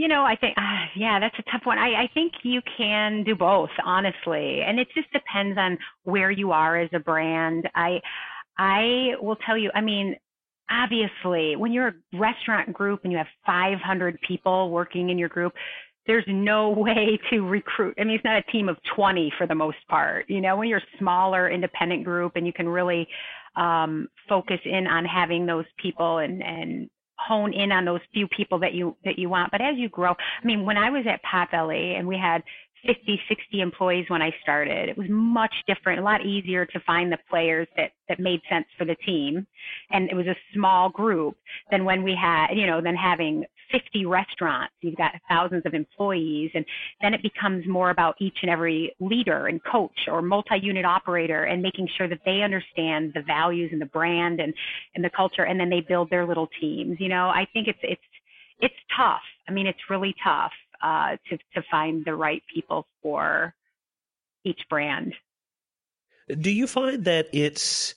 You 0.00 0.08
know, 0.08 0.24
I 0.24 0.34
think, 0.34 0.56
uh, 0.56 0.86
yeah, 0.96 1.20
that's 1.20 1.38
a 1.38 1.42
tough 1.52 1.66
one. 1.66 1.76
I, 1.76 2.04
I 2.04 2.10
think 2.14 2.32
you 2.42 2.62
can 2.78 3.22
do 3.22 3.34
both, 3.34 3.68
honestly, 3.84 4.62
and 4.66 4.80
it 4.80 4.88
just 4.94 5.12
depends 5.12 5.58
on 5.58 5.76
where 6.04 6.30
you 6.30 6.52
are 6.52 6.78
as 6.78 6.88
a 6.94 6.98
brand. 6.98 7.68
I, 7.74 8.00
I 8.56 9.10
will 9.20 9.36
tell 9.44 9.58
you. 9.58 9.70
I 9.74 9.82
mean, 9.82 10.16
obviously, 10.70 11.54
when 11.54 11.70
you're 11.70 11.88
a 11.88 12.18
restaurant 12.18 12.72
group 12.72 13.00
and 13.04 13.12
you 13.12 13.18
have 13.18 13.26
500 13.44 14.18
people 14.26 14.70
working 14.70 15.10
in 15.10 15.18
your 15.18 15.28
group, 15.28 15.52
there's 16.06 16.24
no 16.26 16.70
way 16.78 17.18
to 17.28 17.40
recruit. 17.42 17.94
I 18.00 18.04
mean, 18.04 18.14
it's 18.14 18.24
not 18.24 18.38
a 18.38 18.50
team 18.50 18.70
of 18.70 18.78
20 18.96 19.34
for 19.36 19.46
the 19.46 19.54
most 19.54 19.86
part. 19.90 20.24
You 20.30 20.40
know, 20.40 20.56
when 20.56 20.68
you're 20.68 20.78
a 20.78 20.98
smaller 20.98 21.50
independent 21.50 22.04
group 22.04 22.36
and 22.36 22.46
you 22.46 22.54
can 22.54 22.70
really 22.70 23.06
um, 23.54 24.08
focus 24.30 24.60
in 24.64 24.86
on 24.86 25.04
having 25.04 25.44
those 25.44 25.66
people 25.76 26.18
and 26.20 26.42
and 26.42 26.88
hone 27.26 27.52
in 27.52 27.72
on 27.72 27.84
those 27.84 28.00
few 28.12 28.26
people 28.28 28.58
that 28.60 28.74
you 28.74 28.96
that 29.04 29.18
you 29.18 29.28
want. 29.28 29.50
But 29.50 29.60
as 29.60 29.76
you 29.76 29.88
grow, 29.88 30.12
I 30.12 30.46
mean, 30.46 30.64
when 30.64 30.76
I 30.76 30.90
was 30.90 31.04
at 31.06 31.20
Potbelly 31.22 31.98
and 31.98 32.06
we 32.06 32.16
had 32.16 32.42
50, 32.86 33.20
60 33.28 33.60
employees 33.60 34.06
when 34.08 34.22
I 34.22 34.30
started, 34.42 34.88
it 34.88 34.96
was 34.96 35.06
much 35.10 35.54
different, 35.66 36.00
a 36.00 36.02
lot 36.02 36.24
easier 36.24 36.64
to 36.64 36.80
find 36.86 37.12
the 37.12 37.18
players 37.28 37.68
that 37.76 37.90
that 38.08 38.18
made 38.18 38.40
sense 38.48 38.66
for 38.78 38.84
the 38.84 38.96
team, 39.06 39.46
and 39.90 40.10
it 40.10 40.14
was 40.14 40.26
a 40.26 40.36
small 40.54 40.88
group 40.88 41.36
than 41.70 41.84
when 41.84 42.02
we 42.02 42.16
had, 42.20 42.48
you 42.54 42.66
know, 42.66 42.80
than 42.80 42.96
having 42.96 43.44
50 43.72 44.06
restaurants, 44.06 44.74
you've 44.80 44.96
got 44.96 45.12
thousands 45.28 45.62
of 45.66 45.74
employees, 45.74 46.50
and 46.54 46.64
then 47.00 47.14
it 47.14 47.22
becomes 47.22 47.66
more 47.66 47.90
about 47.90 48.16
each 48.20 48.38
and 48.42 48.50
every 48.50 48.94
leader 49.00 49.46
and 49.46 49.60
coach 49.64 50.08
or 50.08 50.22
multi-unit 50.22 50.84
operator 50.84 51.44
and 51.44 51.62
making 51.62 51.88
sure 51.96 52.08
that 52.08 52.20
they 52.24 52.42
understand 52.42 53.12
the 53.14 53.22
values 53.22 53.70
and 53.72 53.80
the 53.80 53.86
brand 53.86 54.40
and, 54.40 54.54
and 54.94 55.04
the 55.04 55.10
culture, 55.10 55.44
and 55.44 55.58
then 55.58 55.70
they 55.70 55.80
build 55.80 56.10
their 56.10 56.26
little 56.26 56.48
teams. 56.60 56.96
You 57.00 57.08
know, 57.08 57.28
I 57.28 57.46
think 57.52 57.68
it's 57.68 57.78
it's 57.82 58.00
it's 58.60 58.74
tough. 58.96 59.22
I 59.48 59.52
mean, 59.52 59.66
it's 59.66 59.78
really 59.88 60.14
tough 60.22 60.52
uh, 60.82 61.16
to 61.28 61.36
to 61.54 61.62
find 61.70 62.04
the 62.04 62.14
right 62.14 62.42
people 62.52 62.86
for 63.02 63.54
each 64.44 64.60
brand. 64.68 65.14
Do 66.28 66.50
you 66.50 66.66
find 66.66 67.04
that 67.04 67.28
it's 67.32 67.94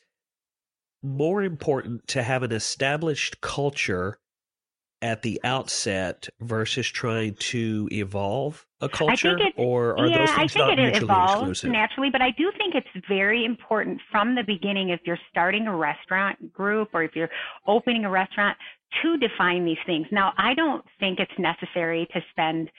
more 1.03 1.43
important 1.43 2.07
to 2.07 2.23
have 2.23 2.43
an 2.43 2.51
established 2.51 3.41
culture 3.41 4.17
at 5.03 5.21
the 5.21 5.39
outset 5.43 6.29
versus 6.39 6.87
trying 6.87 7.35
to 7.35 7.89
evolve 7.91 8.65
a 8.79 8.87
culture, 8.87 9.37
or 9.57 9.99
are 9.99 10.07
yeah, 10.07 10.19
those 10.19 10.35
things 10.35 10.55
not 10.55 10.77
mutually 10.77 11.03
evolves 11.03 11.41
exclusive? 11.41 11.71
Naturally, 11.71 12.09
but 12.09 12.21
I 12.21 12.31
do 12.31 12.51
think 12.57 12.73
it's 12.73 13.05
very 13.07 13.43
important 13.43 13.99
from 14.09 14.33
the 14.33 14.43
beginning 14.43 14.89
if 14.89 15.01
you're 15.05 15.19
starting 15.29 15.67
a 15.67 15.75
restaurant 15.75 16.53
group 16.53 16.89
or 16.93 17.03
if 17.03 17.15
you're 17.15 17.29
opening 17.67 18.05
a 18.05 18.09
restaurant 18.09 18.57
to 19.01 19.17
define 19.17 19.65
these 19.65 19.77
things. 19.85 20.07
Now, 20.09 20.31
I 20.37 20.53
don't 20.53 20.85
think 20.99 21.19
it's 21.19 21.37
necessary 21.37 22.07
to 22.13 22.21
spend 22.31 22.71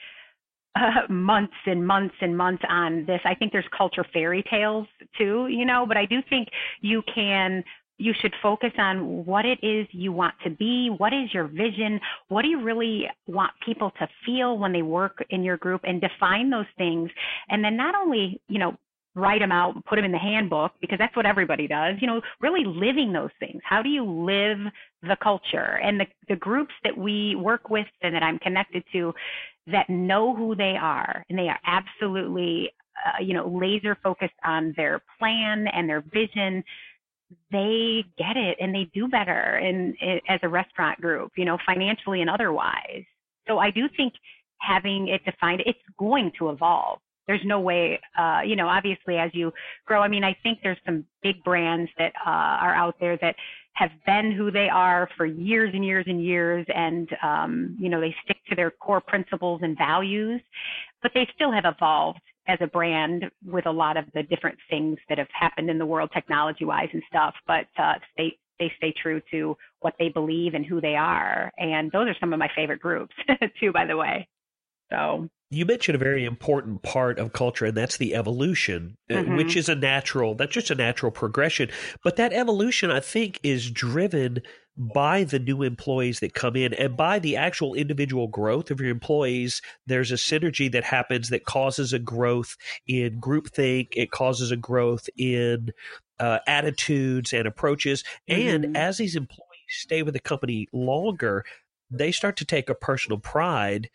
uh, 0.75 1.01
months 1.09 1.53
and 1.67 1.85
months 1.85 2.15
and 2.21 2.35
months 2.35 2.63
on 2.67 3.05
this. 3.05 3.21
I 3.23 3.35
think 3.35 3.51
there's 3.51 3.67
culture 3.77 4.05
fairy 4.13 4.43
tales 4.49 4.87
too, 5.15 5.47
you 5.47 5.65
know, 5.65 5.85
but 5.87 5.95
I 5.95 6.05
do 6.05 6.21
think 6.27 6.49
you 6.81 7.03
can 7.13 7.63
you 7.97 8.13
should 8.21 8.33
focus 8.41 8.71
on 8.77 9.25
what 9.25 9.45
it 9.45 9.59
is 9.63 9.87
you 9.91 10.11
want 10.11 10.35
to 10.43 10.49
be. 10.49 10.89
What 10.97 11.13
is 11.13 11.33
your 11.33 11.47
vision? 11.47 11.99
What 12.27 12.41
do 12.41 12.49
you 12.49 12.61
really 12.61 13.07
want 13.27 13.51
people 13.65 13.91
to 13.99 14.07
feel 14.25 14.57
when 14.57 14.73
they 14.73 14.81
work 14.81 15.23
in 15.29 15.43
your 15.43 15.57
group 15.57 15.81
and 15.85 16.01
define 16.01 16.49
those 16.49 16.65
things. 16.77 17.09
And 17.49 17.63
then 17.63 17.77
not 17.77 17.95
only, 17.95 18.41
you 18.47 18.59
know, 18.59 18.75
write 19.15 19.39
them 19.39 19.51
out, 19.51 19.75
and 19.75 19.85
put 19.85 19.95
them 19.95 20.05
in 20.05 20.11
the 20.11 20.17
handbook 20.17 20.73
because 20.81 20.99
that's 20.99 21.15
what 21.15 21.25
everybody 21.25 21.67
does, 21.67 21.95
you 22.01 22.07
know, 22.07 22.21
really 22.41 22.65
living 22.65 23.13
those 23.13 23.29
things. 23.39 23.61
How 23.63 23.81
do 23.81 23.89
you 23.89 24.03
live 24.03 24.57
the 25.03 25.15
culture? 25.23 25.79
And 25.81 25.99
the, 25.99 26.05
the 26.27 26.35
groups 26.35 26.73
that 26.83 26.95
we 26.97 27.35
work 27.35 27.69
with 27.69 27.87
and 28.01 28.13
that 28.13 28.23
I'm 28.23 28.39
connected 28.39 28.83
to 28.91 29.13
that 29.67 29.89
know 29.89 30.35
who 30.35 30.53
they 30.53 30.75
are 30.79 31.23
and 31.29 31.39
they 31.39 31.47
are 31.47 31.59
absolutely, 31.65 32.71
uh, 33.05 33.23
you 33.23 33.33
know, 33.33 33.47
laser 33.47 33.97
focused 34.03 34.33
on 34.43 34.73
their 34.75 35.01
plan 35.17 35.67
and 35.69 35.89
their 35.89 36.03
vision 36.13 36.61
they 37.51 38.03
get 38.17 38.37
it 38.37 38.57
and 38.59 38.73
they 38.73 38.89
do 38.93 39.07
better 39.07 39.57
in 39.57 39.95
as 40.27 40.39
a 40.43 40.49
restaurant 40.49 40.99
group, 41.01 41.31
you 41.37 41.45
know, 41.45 41.57
financially 41.65 42.21
and 42.21 42.29
otherwise. 42.29 43.03
So 43.47 43.59
I 43.59 43.71
do 43.71 43.87
think 43.95 44.13
having 44.59 45.09
it 45.09 45.23
defined, 45.25 45.61
it's 45.65 45.79
going 45.99 46.31
to 46.39 46.49
evolve. 46.49 46.99
There's 47.27 47.41
no 47.43 47.59
way, 47.59 47.99
uh, 48.17 48.41
you 48.45 48.55
know, 48.55 48.67
obviously 48.67 49.17
as 49.17 49.31
you 49.33 49.51
grow, 49.85 50.01
I 50.01 50.07
mean, 50.07 50.23
I 50.23 50.35
think 50.43 50.59
there's 50.61 50.77
some 50.85 51.05
big 51.23 51.43
brands 51.43 51.89
that 51.97 52.13
uh, 52.25 52.29
are 52.29 52.75
out 52.75 52.95
there 52.99 53.17
that 53.17 53.35
have 53.73 53.89
been 54.05 54.31
who 54.31 54.51
they 54.51 54.69
are 54.69 55.09
for 55.17 55.25
years 55.25 55.71
and 55.73 55.83
years 55.83 56.05
and 56.07 56.23
years, 56.23 56.65
and 56.73 57.09
um, 57.23 57.77
you 57.79 57.89
know, 57.89 57.99
they 57.99 58.15
stick 58.23 58.37
to 58.49 58.55
their 58.55 58.71
core 58.71 59.01
principles 59.01 59.61
and 59.63 59.77
values, 59.77 60.39
but 61.01 61.11
they 61.13 61.27
still 61.35 61.51
have 61.51 61.65
evolved 61.65 62.21
as 62.47 62.59
a 62.61 62.67
brand 62.67 63.25
with 63.45 63.65
a 63.65 63.71
lot 63.71 63.97
of 63.97 64.05
the 64.13 64.23
different 64.23 64.57
things 64.69 64.97
that 65.09 65.17
have 65.17 65.27
happened 65.33 65.69
in 65.69 65.77
the 65.77 65.85
world 65.85 66.09
technology 66.13 66.65
wise 66.65 66.89
and 66.93 67.03
stuff 67.09 67.33
but 67.47 67.65
uh, 67.77 67.93
they 68.17 68.37
they 68.59 68.71
stay 68.77 68.93
true 69.01 69.21
to 69.31 69.57
what 69.79 69.93
they 69.99 70.09
believe 70.09 70.53
and 70.53 70.65
who 70.65 70.81
they 70.81 70.95
are. 70.95 71.51
And 71.57 71.91
those 71.91 72.07
are 72.07 72.15
some 72.19 72.33
of 72.33 72.39
my 72.39 72.49
favorite 72.55 72.79
groups 72.79 73.13
too 73.59 73.71
by 73.71 73.85
the 73.85 73.97
way. 73.97 74.27
So. 74.91 75.29
You 75.51 75.65
mentioned 75.65 75.95
a 75.95 75.99
very 75.99 76.25
important 76.25 76.81
part 76.81 77.19
of 77.19 77.31
culture 77.31 77.65
and 77.65 77.77
that's 77.77 77.97
the 77.97 78.15
evolution 78.15 78.97
uh, 79.09 79.15
mm-hmm. 79.15 79.35
which 79.37 79.55
is 79.55 79.69
a 79.69 79.75
natural 79.75 80.35
that's 80.35 80.51
just 80.51 80.71
a 80.71 80.75
natural 80.75 81.11
progression. 81.11 81.69
But 82.03 82.15
that 82.17 82.33
evolution 82.33 82.91
i 82.91 82.99
think 82.99 83.39
is 83.43 83.69
driven 83.71 84.41
by 84.77 85.23
the 85.23 85.39
new 85.39 85.63
employees 85.63 86.19
that 86.19 86.33
come 86.33 86.55
in 86.55 86.73
and 86.73 86.97
by 86.97 87.19
the 87.19 87.37
actual 87.37 87.73
individual 87.73 88.27
growth 88.27 88.71
of 88.71 88.81
your 88.81 88.89
employees, 88.89 89.61
there's 89.87 90.11
a 90.11 90.15
synergy 90.15 90.71
that 90.71 90.83
happens 90.83 91.29
that 91.29 91.45
causes 91.45 91.93
a 91.93 91.99
growth 91.99 92.57
in 92.85 93.19
groupthink. 93.21 93.89
It 93.93 94.11
causes 94.11 94.51
a 94.51 94.57
growth 94.57 95.09
in 95.17 95.71
uh, 96.19 96.39
attitudes 96.45 97.31
and 97.31 97.47
approaches. 97.47 98.03
Mm-hmm. 98.29 98.65
And 98.65 98.77
as 98.77 98.97
these 98.97 99.15
employees 99.15 99.41
stay 99.69 100.03
with 100.03 100.13
the 100.13 100.19
company 100.19 100.67
longer, 100.73 101.45
they 101.89 102.11
start 102.11 102.35
to 102.37 102.45
take 102.45 102.69
a 102.69 102.75
personal 102.75 103.19
pride 103.19 103.89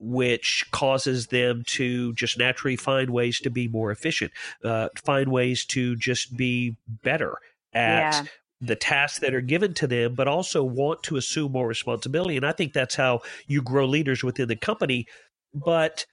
which 0.00 0.64
causes 0.70 1.26
them 1.26 1.64
to 1.66 2.12
just 2.12 2.38
naturally 2.38 2.76
find 2.76 3.10
ways 3.10 3.40
to 3.40 3.50
be 3.50 3.66
more 3.66 3.90
efficient, 3.90 4.30
uh, 4.62 4.88
find 4.94 5.32
ways 5.32 5.64
to 5.64 5.96
just 5.96 6.36
be 6.36 6.76
better 7.02 7.36
at 7.72 8.14
yeah 8.14 8.24
the 8.60 8.76
tasks 8.76 9.20
that 9.20 9.34
are 9.34 9.40
given 9.40 9.74
to 9.74 9.86
them, 9.86 10.14
but 10.14 10.28
also 10.28 10.64
want 10.64 11.02
to 11.04 11.16
assume 11.16 11.52
more 11.52 11.68
responsibility. 11.68 12.36
And 12.36 12.46
I 12.46 12.52
think 12.52 12.72
that's 12.72 12.96
how 12.96 13.20
you 13.46 13.62
grow 13.62 13.86
leaders 13.86 14.24
within 14.24 14.48
the 14.48 14.56
company. 14.56 15.06
But 15.54 16.06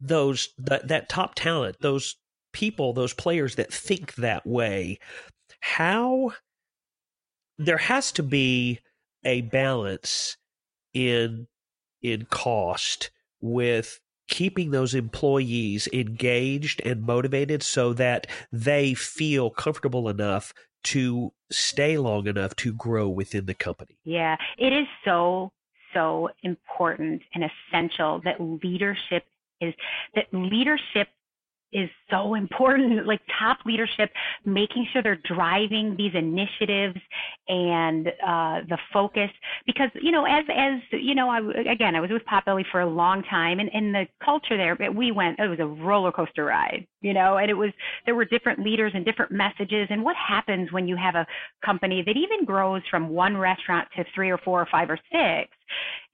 those 0.00 0.48
that, 0.58 0.88
that 0.88 1.08
top 1.08 1.34
talent, 1.34 1.76
those 1.80 2.16
people, 2.52 2.92
those 2.92 3.12
players 3.12 3.56
that 3.56 3.72
think 3.72 4.14
that 4.16 4.46
way, 4.46 4.98
how 5.60 6.32
there 7.58 7.78
has 7.78 8.12
to 8.12 8.22
be 8.22 8.80
a 9.24 9.42
balance 9.42 10.36
in 10.92 11.46
in 12.02 12.26
cost 12.26 13.10
with 13.40 13.98
keeping 14.28 14.70
those 14.70 14.94
employees 14.94 15.88
engaged 15.92 16.80
and 16.84 17.02
motivated 17.02 17.62
so 17.62 17.92
that 17.92 18.26
they 18.52 18.94
feel 18.94 19.50
comfortable 19.50 20.08
enough 20.08 20.52
to 20.84 21.32
stay 21.50 21.98
long 21.98 22.26
enough 22.26 22.54
to 22.56 22.72
grow 22.72 23.08
within 23.08 23.46
the 23.46 23.54
company. 23.54 23.96
Yeah, 24.04 24.36
it 24.58 24.72
is 24.72 24.86
so, 25.04 25.52
so 25.92 26.30
important 26.42 27.22
and 27.34 27.44
essential 27.44 28.20
that 28.24 28.40
leadership 28.40 29.24
is 29.60 29.74
that 30.14 30.26
leadership 30.32 31.08
is 31.74 31.90
so 32.10 32.34
important 32.34 33.06
like 33.06 33.20
top 33.38 33.58
leadership 33.66 34.10
making 34.44 34.86
sure 34.92 35.02
they're 35.02 35.20
driving 35.24 35.94
these 35.98 36.12
initiatives 36.14 36.98
and 37.48 38.08
uh, 38.08 38.60
the 38.68 38.78
focus. 38.92 39.30
Because 39.66 39.90
you 40.00 40.12
know 40.12 40.24
as 40.24 40.44
as 40.54 40.80
you 40.92 41.14
know 41.14 41.28
I 41.28 41.40
again 41.70 41.94
I 41.94 42.00
was 42.00 42.10
with 42.10 42.22
Potbelly 42.24 42.64
for 42.70 42.80
a 42.80 42.86
long 42.88 43.22
time 43.24 43.58
and 43.58 43.68
in 43.72 43.92
the 43.92 44.06
culture 44.24 44.56
there 44.56 44.76
we 44.92 45.12
went 45.12 45.38
it 45.38 45.48
was 45.48 45.60
a 45.60 45.66
roller 45.66 46.12
coaster 46.12 46.44
ride 46.44 46.86
you 47.00 47.12
know 47.12 47.38
and 47.38 47.50
it 47.50 47.54
was 47.54 47.70
there 48.06 48.14
were 48.14 48.24
different 48.24 48.60
leaders 48.60 48.92
and 48.94 49.04
different 49.04 49.32
messages 49.32 49.88
and 49.90 50.02
what 50.02 50.16
happens 50.16 50.72
when 50.72 50.86
you 50.86 50.96
have 50.96 51.14
a 51.14 51.26
company 51.64 52.02
that 52.06 52.16
even 52.16 52.44
grows 52.44 52.82
from 52.90 53.08
one 53.08 53.36
restaurant 53.36 53.88
to 53.96 54.04
three 54.14 54.30
or 54.30 54.38
four 54.38 54.60
or 54.60 54.68
five 54.70 54.88
or 54.90 54.98
six 55.10 55.50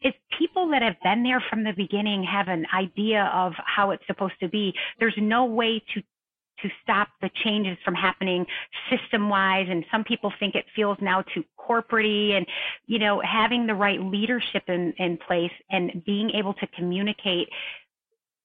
is 0.03 0.13
people 0.39 0.69
that 0.71 0.83
have 0.83 0.97
been 1.03 1.23
there 1.23 1.43
from 1.51 1.65
the 1.65 1.73
beginning 1.77 2.23
have 2.25 2.49
an 2.49 2.67
idea 2.75 3.31
of 3.35 3.53
how 3.65 3.91
it's 3.91 4.07
supposed 4.07 4.39
to 4.41 4.49
be. 4.49 4.73
There's 4.99 5.15
no 5.19 5.45
way 5.45 5.83
to 5.95 6.03
to 6.63 6.69
stop 6.83 7.09
the 7.23 7.31
changes 7.43 7.77
from 7.85 7.95
happening 7.95 8.45
system 8.91 9.29
wise 9.31 9.67
and 9.71 9.85
some 9.91 10.05
people 10.05 10.33
think 10.39 10.55
it 10.55 10.67
feels 10.77 10.99
now 11.01 11.23
too 11.35 11.43
corporatey 11.59 12.33
and 12.33 12.47
you 12.87 12.99
know 12.99 13.21
having 13.25 13.67
the 13.67 13.75
right 13.75 14.01
leadership 14.01 14.63
in 14.69 14.93
in 14.99 15.19
place 15.27 15.53
and 15.71 16.03
being 16.05 16.31
able 16.31 16.55
to 16.55 16.67
communicate 16.77 17.49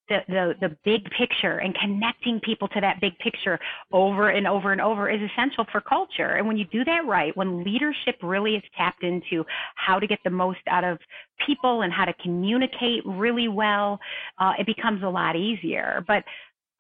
the, 0.10 0.20
the, 0.28 0.54
the 0.62 0.78
big 0.84 1.04
picture 1.12 1.58
and 1.60 1.76
connecting 1.76 2.40
people 2.42 2.68
to 2.70 2.82
that 2.82 3.02
big 3.02 3.18
picture 3.20 3.60
over 3.92 4.30
and 4.30 4.48
over 4.48 4.72
and 4.72 4.82
over 4.82 5.10
is 5.10 5.20
essential 5.32 5.66
for 5.72 5.82
culture. 5.82 6.36
And 6.38 6.48
when 6.48 6.58
you 6.58 6.66
do 6.66 6.84
that 6.86 7.06
right, 7.08 7.36
when 7.36 7.64
leadership 7.64 8.18
really 8.22 8.56
is 8.56 8.64
tapped 8.78 9.04
into 9.04 9.44
how 9.76 10.00
to 10.00 10.08
get 10.08 10.20
the 10.24 10.30
most 10.30 10.60
out 10.68 10.84
of 10.84 11.00
people 11.46 11.82
and 11.82 11.92
how 11.92 12.06
to 12.06 12.14
communicate 12.22 13.04
really 13.06 13.48
well, 13.48 14.00
uh, 14.40 14.54
it 14.60 14.66
becomes 14.66 15.04
a 15.04 15.10
lot 15.10 15.36
easier. 15.36 16.04
But 16.08 16.24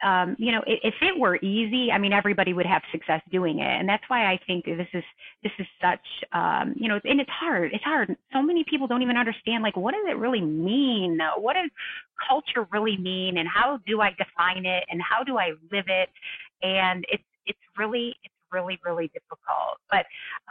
um, 0.03 0.35
you 0.37 0.51
know, 0.51 0.61
if 0.67 0.93
it 1.01 1.17
were 1.17 1.37
easy, 1.37 1.91
I 1.91 1.97
mean, 1.97 2.11
everybody 2.11 2.53
would 2.53 2.65
have 2.65 2.81
success 2.91 3.21
doing 3.31 3.59
it, 3.59 3.79
and 3.79 3.87
that's 3.87 4.03
why 4.07 4.31
I 4.31 4.39
think 4.45 4.65
this 4.65 4.87
is 4.93 5.03
this 5.41 5.51
is 5.57 5.65
such, 5.81 6.05
um, 6.33 6.73
you 6.75 6.89
know, 6.89 6.99
and 7.03 7.21
it's 7.21 7.29
hard. 7.29 7.71
It's 7.73 7.83
hard. 7.83 8.15
So 8.33 8.41
many 8.41 8.65
people 8.69 8.87
don't 8.87 9.01
even 9.01 9.17
understand, 9.17 9.63
like, 9.63 9.77
what 9.77 9.93
does 9.93 10.05
it 10.07 10.17
really 10.17 10.41
mean? 10.41 11.19
What 11.37 11.53
does 11.53 11.69
culture 12.27 12.67
really 12.71 12.97
mean, 12.97 13.37
and 13.37 13.47
how 13.47 13.79
do 13.87 14.01
I 14.01 14.11
define 14.11 14.65
it, 14.65 14.83
and 14.89 15.01
how 15.01 15.23
do 15.23 15.37
I 15.37 15.51
live 15.71 15.85
it? 15.87 16.09
And 16.61 17.05
it's 17.09 17.23
it's 17.45 17.59
really 17.77 18.15
it's 18.23 18.35
really 18.51 18.79
really 18.85 19.09
difficult. 19.13 19.79
But 19.89 20.05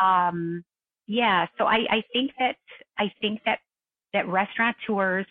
um, 0.04 0.64
yeah, 1.06 1.46
so 1.58 1.66
I 1.66 1.84
I 1.90 2.02
think 2.12 2.32
that 2.38 2.56
I 2.98 3.12
think 3.20 3.40
that 3.44 3.58
that 4.14 4.26
restaurateurs 4.26 5.26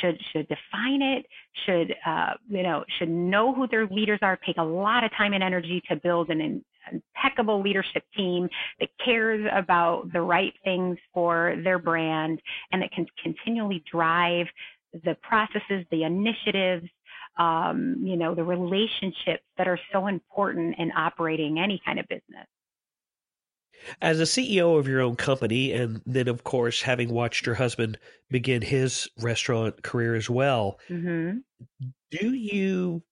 should 0.00 0.18
should 0.32 0.48
define 0.48 1.02
it, 1.02 1.26
should 1.66 1.94
uh, 2.06 2.32
you 2.48 2.62
know 2.62 2.82
should 2.98 3.10
know 3.10 3.52
who 3.54 3.66
their 3.68 3.86
leaders 3.88 4.20
are, 4.22 4.38
take 4.46 4.56
a 4.56 4.62
lot 4.62 5.04
of 5.04 5.10
time 5.18 5.34
and 5.34 5.42
energy 5.42 5.82
to 5.90 5.96
build 5.96 6.30
an 6.30 6.64
impeccable 6.90 7.60
leadership 7.60 8.04
team 8.16 8.48
that 8.78 8.88
cares 9.04 9.46
about 9.52 10.10
the 10.12 10.20
right 10.20 10.54
things 10.64 10.96
for 11.12 11.56
their 11.62 11.78
brand 11.78 12.40
and 12.72 12.80
that 12.80 12.90
can 12.92 13.06
continually 13.22 13.84
drive 13.90 14.46
the 15.04 15.16
processes, 15.22 15.84
the 15.90 16.04
initiatives, 16.04 16.88
um, 17.38 17.96
you 18.02 18.16
know, 18.16 18.34
the 18.34 18.42
relationships 18.42 19.44
that 19.56 19.68
are 19.68 19.78
so 19.92 20.06
important 20.06 20.74
in 20.78 20.90
operating 20.92 21.58
any 21.58 21.80
kind 21.84 21.98
of 21.98 22.08
business. 22.08 22.46
As 24.00 24.20
a 24.20 24.24
CEO 24.24 24.78
of 24.78 24.86
your 24.86 25.00
own 25.00 25.16
company, 25.16 25.72
and 25.72 26.02
then, 26.06 26.28
of 26.28 26.44
course, 26.44 26.82
having 26.82 27.10
watched 27.10 27.46
your 27.46 27.54
husband 27.54 27.98
begin 28.30 28.62
his 28.62 29.08
restaurant 29.20 29.82
career 29.82 30.14
as 30.14 30.28
well, 30.28 30.78
mm-hmm. 30.88 31.38
do 32.10 32.32
you? 32.32 33.02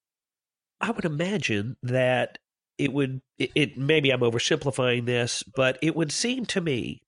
I 0.80 0.90
would 0.90 1.04
imagine 1.04 1.76
that 1.82 2.38
it 2.76 2.92
would, 2.92 3.20
it, 3.38 3.50
it, 3.54 3.78
maybe 3.78 4.10
I'm 4.10 4.20
oversimplifying 4.20 5.06
this, 5.06 5.42
but 5.42 5.78
it 5.82 5.96
would 5.96 6.12
seem 6.12 6.46
to 6.46 6.60
me 6.60 7.02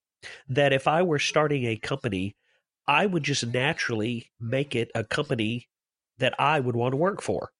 that 0.48 0.72
if 0.72 0.88
I 0.88 1.02
were 1.02 1.20
starting 1.20 1.64
a 1.64 1.76
company, 1.76 2.34
I 2.88 3.06
would 3.06 3.22
just 3.22 3.46
naturally 3.46 4.30
make 4.40 4.74
it 4.74 4.90
a 4.94 5.04
company 5.04 5.68
that 6.18 6.34
I 6.38 6.58
would 6.60 6.74
want 6.76 6.92
to 6.92 6.96
work 6.96 7.22
for. 7.22 7.50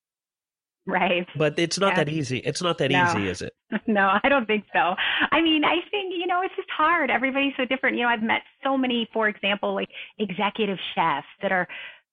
Right. 0.91 1.27
But 1.37 1.59
it's 1.59 1.79
not 1.79 1.93
yeah. 1.93 2.05
that 2.05 2.09
easy. 2.09 2.39
It's 2.39 2.63
not 2.63 2.79
that 2.79 2.91
no. 2.91 3.05
easy, 3.05 3.29
is 3.29 3.43
it? 3.43 3.55
No, 3.87 4.19
I 4.23 4.29
don't 4.29 4.47
think 4.47 4.65
so. 4.73 4.95
I 5.31 5.41
mean, 5.41 5.65
I 5.65 5.77
think, 5.91 6.13
you 6.17 6.27
know, 6.27 6.43
it's 6.43 6.55
just 6.57 6.69
hard. 6.71 7.11
Everybody's 7.11 7.53
so 7.57 7.65
different. 7.65 7.97
You 7.97 8.03
know, 8.03 8.09
I've 8.09 8.23
met 8.23 8.43
so 8.65 8.77
many, 8.77 9.09
for 9.13 9.29
example, 9.29 9.75
like 9.75 9.89
executive 10.19 10.79
chefs 10.95 11.27
that 11.43 11.53
are 11.53 11.67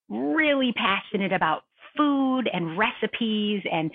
really 0.10 0.74
passionate 0.74 1.34
about 1.34 1.64
food 1.96 2.50
and 2.54 2.78
recipes 2.78 3.64
and 3.72 3.92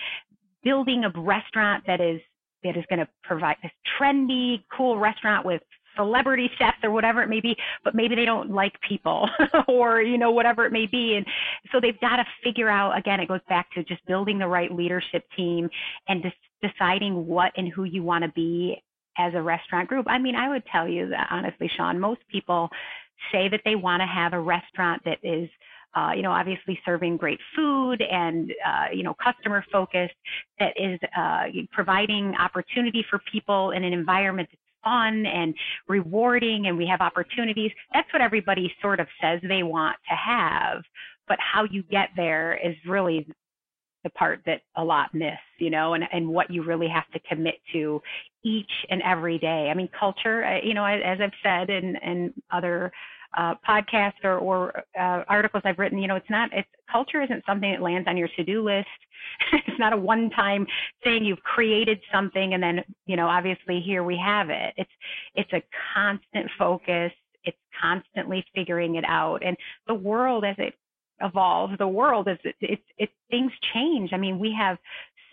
building 0.64 1.04
a 1.04 1.20
restaurant 1.20 1.84
that 1.86 2.00
is 2.00 2.20
that 2.64 2.76
is 2.76 2.84
going 2.88 3.00
to 3.00 3.08
provide 3.24 3.56
this 3.62 3.72
trendy, 3.98 4.62
cool 4.76 4.98
restaurant 4.98 5.44
with 5.44 5.62
celebrity 5.96 6.50
chefs 6.58 6.78
or 6.82 6.90
whatever 6.90 7.22
it 7.22 7.28
may 7.28 7.40
be, 7.40 7.56
but 7.84 7.94
maybe 7.94 8.14
they 8.14 8.24
don't 8.24 8.50
like 8.50 8.72
people 8.86 9.28
or, 9.68 10.00
you 10.00 10.18
know, 10.18 10.30
whatever 10.30 10.64
it 10.64 10.72
may 10.72 10.86
be. 10.86 11.16
And 11.16 11.26
so 11.70 11.80
they've 11.80 12.00
got 12.00 12.16
to 12.16 12.24
figure 12.42 12.68
out, 12.68 12.96
again, 12.96 13.20
it 13.20 13.28
goes 13.28 13.40
back 13.48 13.70
to 13.72 13.84
just 13.84 14.04
building 14.06 14.38
the 14.38 14.46
right 14.46 14.72
leadership 14.72 15.24
team 15.36 15.68
and 16.08 16.22
just 16.22 16.36
deciding 16.62 17.26
what 17.26 17.52
and 17.56 17.68
who 17.68 17.84
you 17.84 18.02
want 18.02 18.24
to 18.24 18.30
be 18.32 18.82
as 19.18 19.34
a 19.34 19.42
restaurant 19.42 19.88
group. 19.88 20.06
I 20.08 20.18
mean, 20.18 20.34
I 20.34 20.48
would 20.48 20.64
tell 20.66 20.88
you 20.88 21.08
that 21.10 21.28
honestly, 21.30 21.70
Sean, 21.76 22.00
most 22.00 22.20
people 22.30 22.70
say 23.30 23.48
that 23.48 23.60
they 23.64 23.74
want 23.74 24.00
to 24.00 24.06
have 24.06 24.32
a 24.32 24.40
restaurant 24.40 25.02
that 25.04 25.18
is 25.22 25.48
uh, 25.94 26.12
you 26.16 26.22
know, 26.22 26.32
obviously 26.32 26.78
serving 26.84 27.18
great 27.18 27.38
food 27.54 28.00
and, 28.00 28.50
uh, 28.66 28.86
you 28.94 29.02
know, 29.02 29.14
customer 29.22 29.64
focused 29.70 30.14
that 30.58 30.72
is 30.76 30.98
uh, 31.16 31.44
providing 31.70 32.34
opportunity 32.36 33.04
for 33.10 33.20
people 33.30 33.72
in 33.72 33.84
an 33.84 33.92
environment 33.92 34.48
fun 34.82 35.26
and 35.26 35.54
rewarding 35.88 36.66
and 36.66 36.76
we 36.76 36.86
have 36.86 37.00
opportunities. 37.00 37.70
That's 37.92 38.12
what 38.12 38.22
everybody 38.22 38.72
sort 38.80 39.00
of 39.00 39.06
says 39.20 39.40
they 39.42 39.62
want 39.62 39.96
to 40.08 40.16
have. 40.16 40.82
But 41.28 41.38
how 41.40 41.64
you 41.64 41.82
get 41.84 42.08
there 42.16 42.58
is 42.62 42.74
really 42.86 43.26
the 44.04 44.10
part 44.10 44.40
that 44.46 44.62
a 44.76 44.84
lot 44.84 45.14
miss, 45.14 45.38
you 45.58 45.70
know, 45.70 45.94
and, 45.94 46.04
and 46.12 46.28
what 46.28 46.50
you 46.50 46.64
really 46.64 46.88
have 46.88 47.08
to 47.12 47.20
commit 47.28 47.54
to 47.72 48.02
each 48.44 48.70
and 48.90 49.00
every 49.02 49.38
day. 49.38 49.68
I 49.70 49.74
mean, 49.74 49.88
culture, 49.98 50.44
uh, 50.44 50.58
you 50.62 50.74
know, 50.74 50.84
as 50.84 51.20
I've 51.20 51.30
said 51.42 51.70
in, 51.70 51.96
in 51.96 52.34
other 52.50 52.92
uh, 53.36 53.54
podcasts 53.66 54.24
or, 54.24 54.38
or 54.38 54.84
uh, 54.98 55.24
articles 55.28 55.62
I've 55.64 55.78
written, 55.78 55.98
you 55.98 56.08
know, 56.08 56.16
it's 56.16 56.30
not, 56.30 56.50
it's 56.52 56.68
culture 56.90 57.22
isn't 57.22 57.44
something 57.46 57.70
that 57.72 57.82
lands 57.82 58.08
on 58.08 58.16
your 58.16 58.28
to-do 58.36 58.62
list. 58.62 58.86
it's 59.52 59.78
not 59.78 59.92
a 59.92 59.96
one-time 59.96 60.66
thing. 61.02 61.24
You've 61.24 61.42
created 61.42 62.00
something 62.12 62.54
and 62.54 62.62
then, 62.62 62.84
you 63.06 63.16
know, 63.16 63.26
obviously 63.26 63.80
here 63.80 64.04
we 64.04 64.16
have 64.16 64.50
it. 64.50 64.74
It's, 64.76 64.90
it's 65.34 65.52
a 65.52 65.62
constant 65.94 66.50
focus. 66.58 67.12
It's 67.44 67.58
constantly 67.80 68.44
figuring 68.54 68.96
it 68.96 69.04
out. 69.06 69.42
And 69.42 69.56
the 69.86 69.94
world 69.94 70.44
as 70.44 70.56
it 70.58 70.74
evolves, 71.20 71.78
the 71.78 71.88
world 71.88 72.28
is, 72.28 72.38
it's, 72.44 72.58
it, 72.60 72.80
it, 72.98 73.10
things 73.30 73.52
change. 73.72 74.10
I 74.12 74.16
mean, 74.16 74.38
we 74.38 74.54
have 74.58 74.78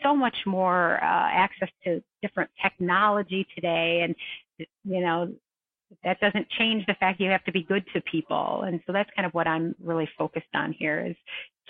so 0.03 0.15
much 0.15 0.35
more 0.45 0.95
uh, 1.03 1.29
access 1.31 1.69
to 1.83 2.01
different 2.21 2.49
technology 2.61 3.45
today 3.55 4.01
and 4.03 4.15
you 4.83 5.01
know 5.01 5.31
that 6.03 6.19
doesn't 6.19 6.47
change 6.57 6.85
the 6.85 6.95
fact 6.99 7.19
you 7.19 7.29
have 7.29 7.43
to 7.45 7.51
be 7.51 7.63
good 7.63 7.83
to 7.93 8.01
people. 8.01 8.63
And 8.65 8.79
so 8.85 8.93
that's 8.93 9.09
kind 9.15 9.25
of 9.25 9.33
what 9.33 9.47
I'm 9.47 9.75
really 9.83 10.09
focused 10.17 10.53
on 10.53 10.73
here 10.77 11.05
is 11.05 11.15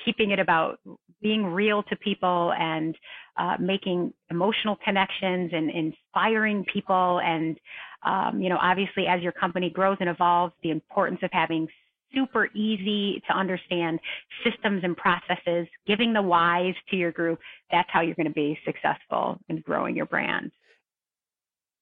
keeping 0.05 0.31
it 0.31 0.39
about 0.39 0.79
being 1.21 1.45
real 1.45 1.83
to 1.83 1.95
people 1.97 2.53
and 2.57 2.95
uh, 3.37 3.55
making 3.59 4.13
emotional 4.29 4.77
connections 4.83 5.51
and 5.53 5.69
inspiring 5.69 6.65
people. 6.71 7.19
And, 7.23 7.57
um, 8.05 8.41
you 8.41 8.49
know, 8.49 8.57
obviously 8.61 9.07
as 9.07 9.21
your 9.21 9.31
company 9.31 9.69
grows 9.69 9.97
and 9.99 10.09
evolves, 10.09 10.53
the 10.63 10.71
importance 10.71 11.19
of 11.23 11.29
having 11.33 11.67
super 12.13 12.47
easy 12.55 13.21
to 13.27 13.37
understand 13.37 13.99
systems 14.43 14.83
and 14.83 14.97
processes, 14.97 15.67
giving 15.85 16.13
the 16.13 16.21
whys 16.21 16.73
to 16.89 16.95
your 16.95 17.11
group, 17.11 17.39
that's 17.71 17.89
how 17.91 18.01
you're 18.01 18.15
going 18.15 18.27
to 18.27 18.33
be 18.33 18.57
successful 18.65 19.37
in 19.47 19.61
growing 19.61 19.95
your 19.95 20.07
brand. 20.07 20.51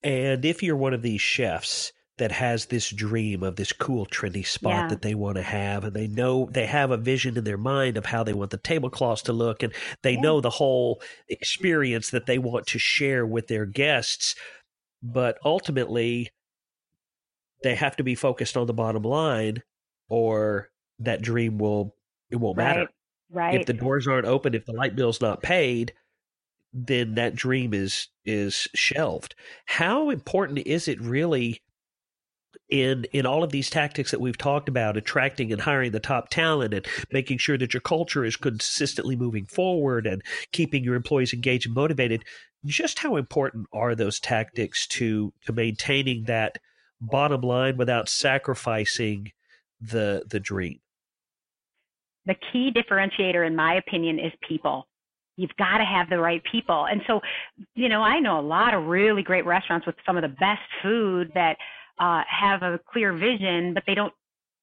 And 0.03 0.43
if 0.45 0.61
you're 0.61 0.75
one 0.75 0.93
of 0.93 1.01
these 1.01 1.21
chefs 1.21 1.91
that 2.17 2.31
has 2.31 2.65
this 2.65 2.89
dream 2.89 3.43
of 3.43 3.55
this 3.55 3.71
cool 3.71 4.05
trendy 4.07 4.45
spot 4.45 4.73
yeah. 4.73 4.87
that 4.87 5.01
they 5.01 5.13
want 5.13 5.35
to 5.35 5.43
have 5.43 5.83
and 5.83 5.95
they 5.95 6.07
know 6.07 6.49
they 6.51 6.65
have 6.65 6.91
a 6.91 6.97
vision 6.97 7.37
in 7.37 7.43
their 7.43 7.57
mind 7.57 7.97
of 7.97 8.05
how 8.05 8.23
they 8.23 8.33
want 8.33 8.51
the 8.51 8.57
tablecloths 8.57 9.21
to 9.21 9.33
look 9.33 9.63
and 9.63 9.73
they 10.03 10.13
yeah. 10.13 10.21
know 10.21 10.41
the 10.41 10.49
whole 10.49 11.01
experience 11.29 12.09
that 12.09 12.25
they 12.25 12.37
want 12.37 12.65
to 12.65 12.79
share 12.79 13.25
with 13.25 13.47
their 13.47 13.65
guests 13.65 14.35
but 15.01 15.37
ultimately 15.45 16.29
they 17.63 17.75
have 17.75 17.95
to 17.95 18.03
be 18.03 18.15
focused 18.15 18.57
on 18.57 18.67
the 18.67 18.73
bottom 18.73 19.03
line 19.03 19.61
or 20.09 20.69
that 20.99 21.21
dream 21.21 21.57
will 21.57 21.95
it 22.31 22.37
won't 22.37 22.57
right. 22.57 22.77
matter 22.77 22.87
right 23.31 23.59
if 23.59 23.67
the 23.67 23.73
doors 23.73 24.07
aren't 24.07 24.25
open 24.25 24.55
if 24.55 24.65
the 24.65 24.73
light 24.73 24.95
bill's 24.95 25.21
not 25.21 25.43
paid 25.43 25.93
then 26.73 27.15
that 27.15 27.35
dream 27.35 27.73
is 27.73 28.07
is 28.25 28.67
shelved 28.73 29.35
how 29.65 30.09
important 30.09 30.59
is 30.59 30.87
it 30.87 30.99
really 31.01 31.61
in 32.69 33.05
in 33.13 33.25
all 33.25 33.43
of 33.43 33.51
these 33.51 33.69
tactics 33.69 34.11
that 34.11 34.19
we've 34.19 34.37
talked 34.37 34.67
about 34.67 34.97
attracting 34.97 35.51
and 35.51 35.61
hiring 35.61 35.91
the 35.91 35.99
top 35.99 36.29
talent 36.29 36.73
and 36.73 36.85
making 37.11 37.37
sure 37.37 37.57
that 37.57 37.73
your 37.73 37.81
culture 37.81 38.25
is 38.25 38.35
consistently 38.35 39.15
moving 39.15 39.45
forward 39.45 40.05
and 40.05 40.21
keeping 40.51 40.83
your 40.83 40.95
employees 40.95 41.33
engaged 41.33 41.65
and 41.65 41.75
motivated 41.75 42.23
just 42.65 42.99
how 42.99 43.15
important 43.15 43.67
are 43.71 43.95
those 43.95 44.19
tactics 44.19 44.85
to 44.85 45.31
to 45.45 45.53
maintaining 45.53 46.23
that 46.25 46.57
bottom 46.99 47.41
line 47.41 47.77
without 47.77 48.09
sacrificing 48.09 49.31
the 49.79 50.23
the 50.29 50.39
dream 50.39 50.79
the 52.25 52.35
key 52.51 52.71
differentiator 52.71 53.47
in 53.47 53.55
my 53.55 53.75
opinion 53.75 54.19
is 54.19 54.33
people 54.47 54.87
You've 55.37 55.55
got 55.59 55.77
to 55.77 55.85
have 55.85 56.09
the 56.09 56.17
right 56.17 56.41
people. 56.51 56.87
And 56.89 57.01
so, 57.05 57.21
you 57.75 57.89
know, 57.89 58.01
I 58.01 58.19
know 58.19 58.39
a 58.39 58.41
lot 58.41 58.73
of 58.73 58.85
really 58.85 59.21
great 59.21 59.45
restaurants 59.45 59.85
with 59.85 59.95
some 60.03 60.17
of 60.17 60.23
the 60.23 60.29
best 60.29 60.63
food 60.81 61.31
that 61.35 61.57
uh, 61.99 62.23
have 62.27 62.63
a 62.63 62.79
clear 62.91 63.13
vision, 63.13 63.73
but 63.73 63.83
they 63.87 63.95
don't, 63.95 64.13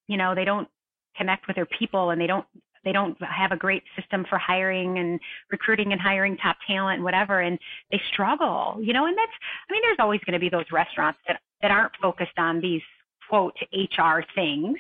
you 0.08 0.16
know, 0.16 0.34
they 0.34 0.44
don't 0.44 0.68
connect 1.16 1.46
with 1.46 1.56
their 1.56 1.66
people 1.66 2.10
and 2.10 2.20
they 2.20 2.26
don't 2.26 2.46
they 2.84 2.92
don't 2.92 3.16
have 3.22 3.50
a 3.50 3.56
great 3.56 3.82
system 3.98 4.26
for 4.28 4.38
hiring 4.38 4.98
and 4.98 5.18
recruiting 5.50 5.92
and 5.92 6.00
hiring 6.00 6.36
top 6.36 6.56
talent 6.66 6.96
and 6.96 7.04
whatever 7.04 7.40
and 7.40 7.58
they 7.90 8.00
struggle 8.12 8.78
you 8.80 8.92
know 8.92 9.06
and 9.06 9.16
that's 9.16 9.32
i 9.68 9.72
mean 9.72 9.82
there's 9.82 9.96
always 9.98 10.20
going 10.26 10.34
to 10.34 10.38
be 10.38 10.48
those 10.48 10.70
restaurants 10.72 11.18
that 11.26 11.40
that 11.62 11.70
aren't 11.70 11.92
focused 12.00 12.38
on 12.38 12.60
these 12.60 12.82
quote 13.28 13.54
hr 13.72 14.20
things 14.34 14.76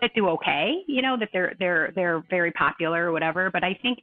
that 0.00 0.10
do 0.14 0.28
okay 0.28 0.82
you 0.86 1.02
know 1.02 1.16
that 1.18 1.28
they're 1.32 1.54
they're 1.58 1.92
they're 1.94 2.22
very 2.30 2.52
popular 2.52 3.08
or 3.08 3.12
whatever 3.12 3.50
but 3.50 3.62
i 3.62 3.78
think 3.82 3.98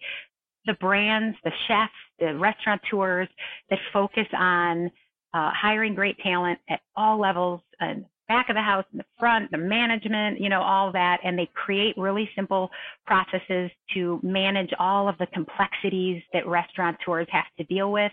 the 0.65 0.73
brands 0.73 1.37
the 1.43 1.51
chefs 1.67 1.91
the 2.19 2.35
restaurateurs 2.37 3.27
that 3.69 3.79
focus 3.91 4.27
on 4.33 4.91
uh, 5.33 5.51
hiring 5.51 5.93
great 5.93 6.17
talent 6.19 6.59
at 6.69 6.81
all 6.95 7.19
levels 7.19 7.61
and 7.79 8.05
back 8.29 8.47
of 8.49 8.55
the 8.55 8.61
house, 8.61 8.85
in 8.93 8.99
the 8.99 9.05
front, 9.19 9.49
the 9.51 9.57
management, 9.57 10.39
you 10.39 10.49
know, 10.49 10.61
all 10.61 10.91
that. 10.91 11.19
And 11.23 11.37
they 11.37 11.49
create 11.55 11.97
really 11.97 12.29
simple 12.35 12.69
processes 13.05 13.71
to 13.95 14.19
manage 14.23 14.69
all 14.79 15.09
of 15.09 15.17
the 15.17 15.25
complexities 15.27 16.21
that 16.31 16.47
restaurateurs 16.47 17.27
have 17.31 17.45
to 17.57 17.63
deal 17.65 17.91
with. 17.91 18.11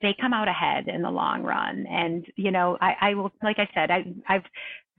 They 0.00 0.14
come 0.20 0.32
out 0.32 0.48
ahead 0.48 0.88
in 0.88 1.02
the 1.02 1.10
long 1.10 1.42
run. 1.42 1.84
And, 1.90 2.24
you 2.36 2.52
know, 2.52 2.78
I, 2.80 2.94
I 3.00 3.14
will, 3.14 3.32
like 3.42 3.58
I 3.58 3.68
said, 3.74 3.90
I, 3.90 4.04
I've 4.28 4.44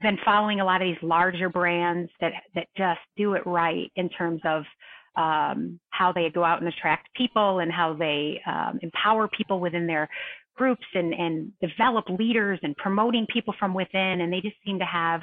been 0.02 0.18
following 0.24 0.60
a 0.60 0.64
lot 0.64 0.82
of 0.82 0.86
these 0.86 1.02
larger 1.02 1.48
brands 1.48 2.10
that, 2.20 2.32
that 2.54 2.68
just 2.76 3.00
do 3.16 3.32
it 3.34 3.42
right 3.46 3.90
in 3.96 4.08
terms 4.10 4.42
of 4.44 4.64
um, 5.16 5.80
how 5.90 6.12
they 6.12 6.30
go 6.30 6.44
out 6.44 6.60
and 6.60 6.68
attract 6.68 7.12
people 7.14 7.58
and 7.58 7.72
how 7.72 7.94
they 7.94 8.40
um, 8.46 8.78
empower 8.82 9.28
people 9.28 9.58
within 9.58 9.86
their 9.86 10.08
groups 10.58 10.84
and, 10.94 11.14
and 11.14 11.52
develop 11.60 12.04
leaders 12.10 12.58
and 12.62 12.76
promoting 12.76 13.26
people 13.32 13.54
from 13.58 13.72
within. 13.72 14.20
And 14.20 14.32
they 14.32 14.40
just 14.40 14.56
seem 14.66 14.78
to 14.80 14.84
have 14.84 15.22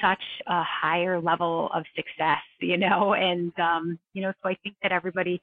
such 0.00 0.22
a 0.46 0.62
higher 0.62 1.20
level 1.20 1.68
of 1.74 1.84
success, 1.94 2.42
you 2.60 2.78
know, 2.78 3.14
and, 3.18 3.52
um, 3.58 3.98
you 4.14 4.22
know, 4.22 4.32
so 4.42 4.48
I 4.48 4.56
think 4.62 4.76
that 4.82 4.92
everybody 4.92 5.42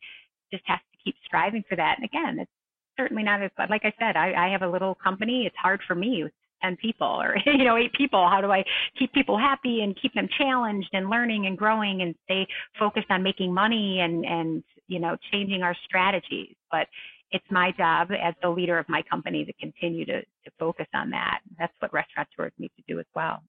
just 0.52 0.64
has 0.66 0.80
to 0.80 0.98
keep 1.04 1.16
striving 1.26 1.64
for 1.70 1.76
that. 1.76 1.98
And 1.98 2.06
again, 2.06 2.40
it's 2.40 2.52
certainly 2.98 3.24
not 3.24 3.44
as, 3.44 3.52
like 3.70 3.84
I 3.86 3.94
said, 4.00 4.16
I, 4.16 4.34
I 4.34 4.52
have 4.52 4.64
a 4.64 4.70
little 4.70 4.96
company. 4.96 5.46
It's 5.46 5.56
hard 5.62 5.82
for 5.88 5.96
me 5.96 6.24
with 6.24 6.34
10 6.64 6.78
people 6.78 7.08
or, 7.08 7.38
you 7.46 7.64
know, 7.64 7.78
eight 7.78 7.94
people. 7.94 8.28
How 8.28 8.42
do 8.42 8.52
I 8.52 8.64
keep 8.98 9.14
people 9.14 9.38
happy 9.38 9.82
and 9.82 9.98
keep 10.02 10.14
them 10.14 10.28
challenged 10.38 10.90
and 10.94 11.10
learning 11.10 11.46
and 11.46 11.58
growing 11.58 12.02
and 12.02 12.16
stay 12.26 12.48
focused 12.78 13.10
on 13.10 13.24
making 13.24 13.54
money 13.54 14.00
and, 14.00 14.26
and, 14.26 14.64
you 14.88 15.00
know, 15.00 15.16
changing 15.32 15.62
our 15.62 15.76
strategies. 15.86 16.56
But 16.72 16.88
it's 17.32 17.46
my 17.52 17.72
job 17.78 18.10
as 18.12 18.34
the 18.42 18.50
leader 18.50 18.78
of 18.78 18.88
my 18.90 19.04
company 19.10 19.46
to 19.46 19.54
continue 19.54 20.06
to, 20.06 20.22
to 20.22 20.52
focus 20.58 20.88
on 20.94 21.12
that. 21.12 21.40
That's 21.58 21.74
what 21.80 21.94
restaurateurs 21.94 22.54
need 22.58 22.72
to 22.78 22.84
do 22.88 23.00
as 23.00 23.06
well. 23.16 23.44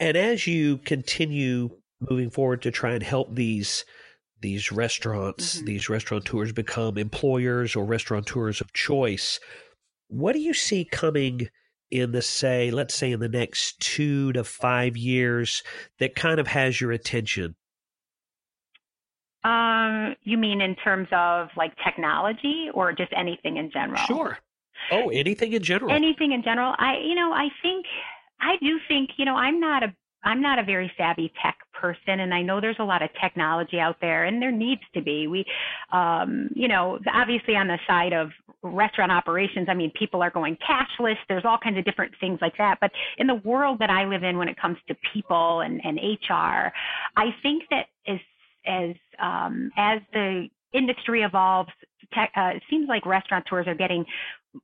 And 0.00 0.16
as 0.16 0.46
you 0.46 0.78
continue 0.78 1.70
moving 2.00 2.30
forward 2.30 2.62
to 2.62 2.70
try 2.70 2.92
and 2.92 3.02
help 3.02 3.34
these 3.34 3.84
these 4.40 4.70
restaurants, 4.70 5.56
mm-hmm. 5.56 5.64
these 5.64 5.88
restaurateurs 5.88 6.52
become 6.52 6.98
employers 6.98 7.74
or 7.74 7.84
restaurateurs 7.84 8.60
of 8.60 8.74
choice, 8.74 9.40
what 10.08 10.34
do 10.34 10.40
you 10.40 10.52
see 10.52 10.84
coming 10.84 11.48
in 11.90 12.12
the 12.12 12.20
say, 12.20 12.70
let's 12.70 12.94
say 12.94 13.12
in 13.12 13.20
the 13.20 13.28
next 13.28 13.80
two 13.80 14.32
to 14.32 14.44
five 14.44 14.98
years 14.98 15.62
that 15.98 16.14
kind 16.14 16.38
of 16.38 16.48
has 16.48 16.78
your 16.78 16.92
attention? 16.92 17.54
Um, 19.44 20.16
you 20.22 20.38
mean 20.38 20.60
in 20.60 20.74
terms 20.76 21.08
of 21.12 21.48
like 21.56 21.72
technology 21.84 22.68
or 22.72 22.92
just 22.92 23.12
anything 23.16 23.58
in 23.58 23.70
general? 23.70 24.00
Sure. 24.06 24.38
Oh, 24.90 25.10
anything 25.10 25.52
in 25.52 25.62
general. 25.62 25.92
Anything 25.92 26.32
in 26.32 26.42
general. 26.42 26.74
I, 26.78 26.96
you 26.98 27.14
know, 27.14 27.32
I 27.32 27.48
think, 27.62 27.86
I 28.40 28.56
do 28.62 28.78
think, 28.88 29.10
you 29.16 29.24
know, 29.24 29.36
I'm 29.36 29.60
not 29.60 29.82
a, 29.82 29.94
I'm 30.24 30.40
not 30.40 30.58
a 30.58 30.64
very 30.64 30.90
savvy 30.96 31.30
tech 31.42 31.58
person, 31.74 32.20
and 32.20 32.32
I 32.32 32.40
know 32.40 32.60
there's 32.60 32.78
a 32.78 32.84
lot 32.84 33.02
of 33.02 33.10
technology 33.20 33.78
out 33.78 33.96
there, 34.00 34.24
and 34.24 34.40
there 34.40 34.50
needs 34.50 34.80
to 34.94 35.02
be. 35.02 35.26
We, 35.26 35.44
um, 35.92 36.48
you 36.54 36.66
know, 36.66 36.98
obviously 37.12 37.56
on 37.56 37.68
the 37.68 37.78
side 37.86 38.14
of 38.14 38.30
restaurant 38.62 39.12
operations, 39.12 39.68
I 39.68 39.74
mean, 39.74 39.92
people 39.98 40.22
are 40.22 40.30
going 40.30 40.56
cashless. 40.66 41.16
There's 41.28 41.44
all 41.44 41.58
kinds 41.62 41.76
of 41.76 41.84
different 41.84 42.14
things 42.20 42.38
like 42.40 42.56
that. 42.56 42.78
But 42.80 42.90
in 43.18 43.26
the 43.26 43.34
world 43.34 43.78
that 43.80 43.90
I 43.90 44.06
live 44.06 44.22
in, 44.22 44.38
when 44.38 44.48
it 44.48 44.56
comes 44.58 44.78
to 44.88 44.96
people 45.12 45.60
and, 45.60 45.78
and 45.84 45.98
HR, 45.98 46.72
I 47.16 47.34
think 47.42 47.64
that 47.70 47.86
as 48.08 48.18
as 48.66 48.96
um, 49.20 49.70
as 49.76 50.00
the 50.12 50.48
industry 50.72 51.22
evolves, 51.22 51.70
tech, 52.12 52.30
uh, 52.36 52.52
it 52.54 52.62
seems 52.68 52.88
like 52.88 53.06
restaurateurs 53.06 53.66
are 53.66 53.74
getting 53.74 54.04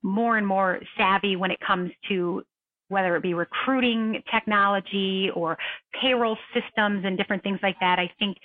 more 0.03 0.39
and 0.39 0.47
more 0.47 0.81
savvy 0.97 1.37
when 1.37 1.51
it 1.51 1.59
comes 1.61 1.91
to 2.09 2.43
whether 2.89 3.15
it 3.17 3.23
be 3.23 3.35
recruiting 3.35 4.21
technology 4.33 5.31
or 5.35 5.57
payroll 6.01 6.37
systems 6.53 7.05
and 7.05 7.17
different 7.17 7.43
things 7.43 7.59
like 7.63 7.77
that. 7.81 7.99
I 7.99 8.11
think 8.19 8.37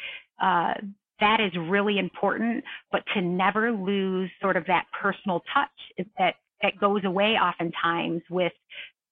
uh, 0.42 0.76
that 1.20 1.40
is 1.42 1.52
really 1.70 1.98
important, 1.98 2.64
but 2.92 3.04
to 3.16 3.22
never 3.22 3.72
lose 3.72 4.30
sort 4.42 4.56
of 4.56 4.66
that 4.68 4.86
personal 5.02 5.42
touch 5.54 6.08
that 6.18 6.36
that 6.62 6.80
goes 6.80 7.04
away 7.04 7.34
oftentimes 7.34 8.22
with 8.30 8.54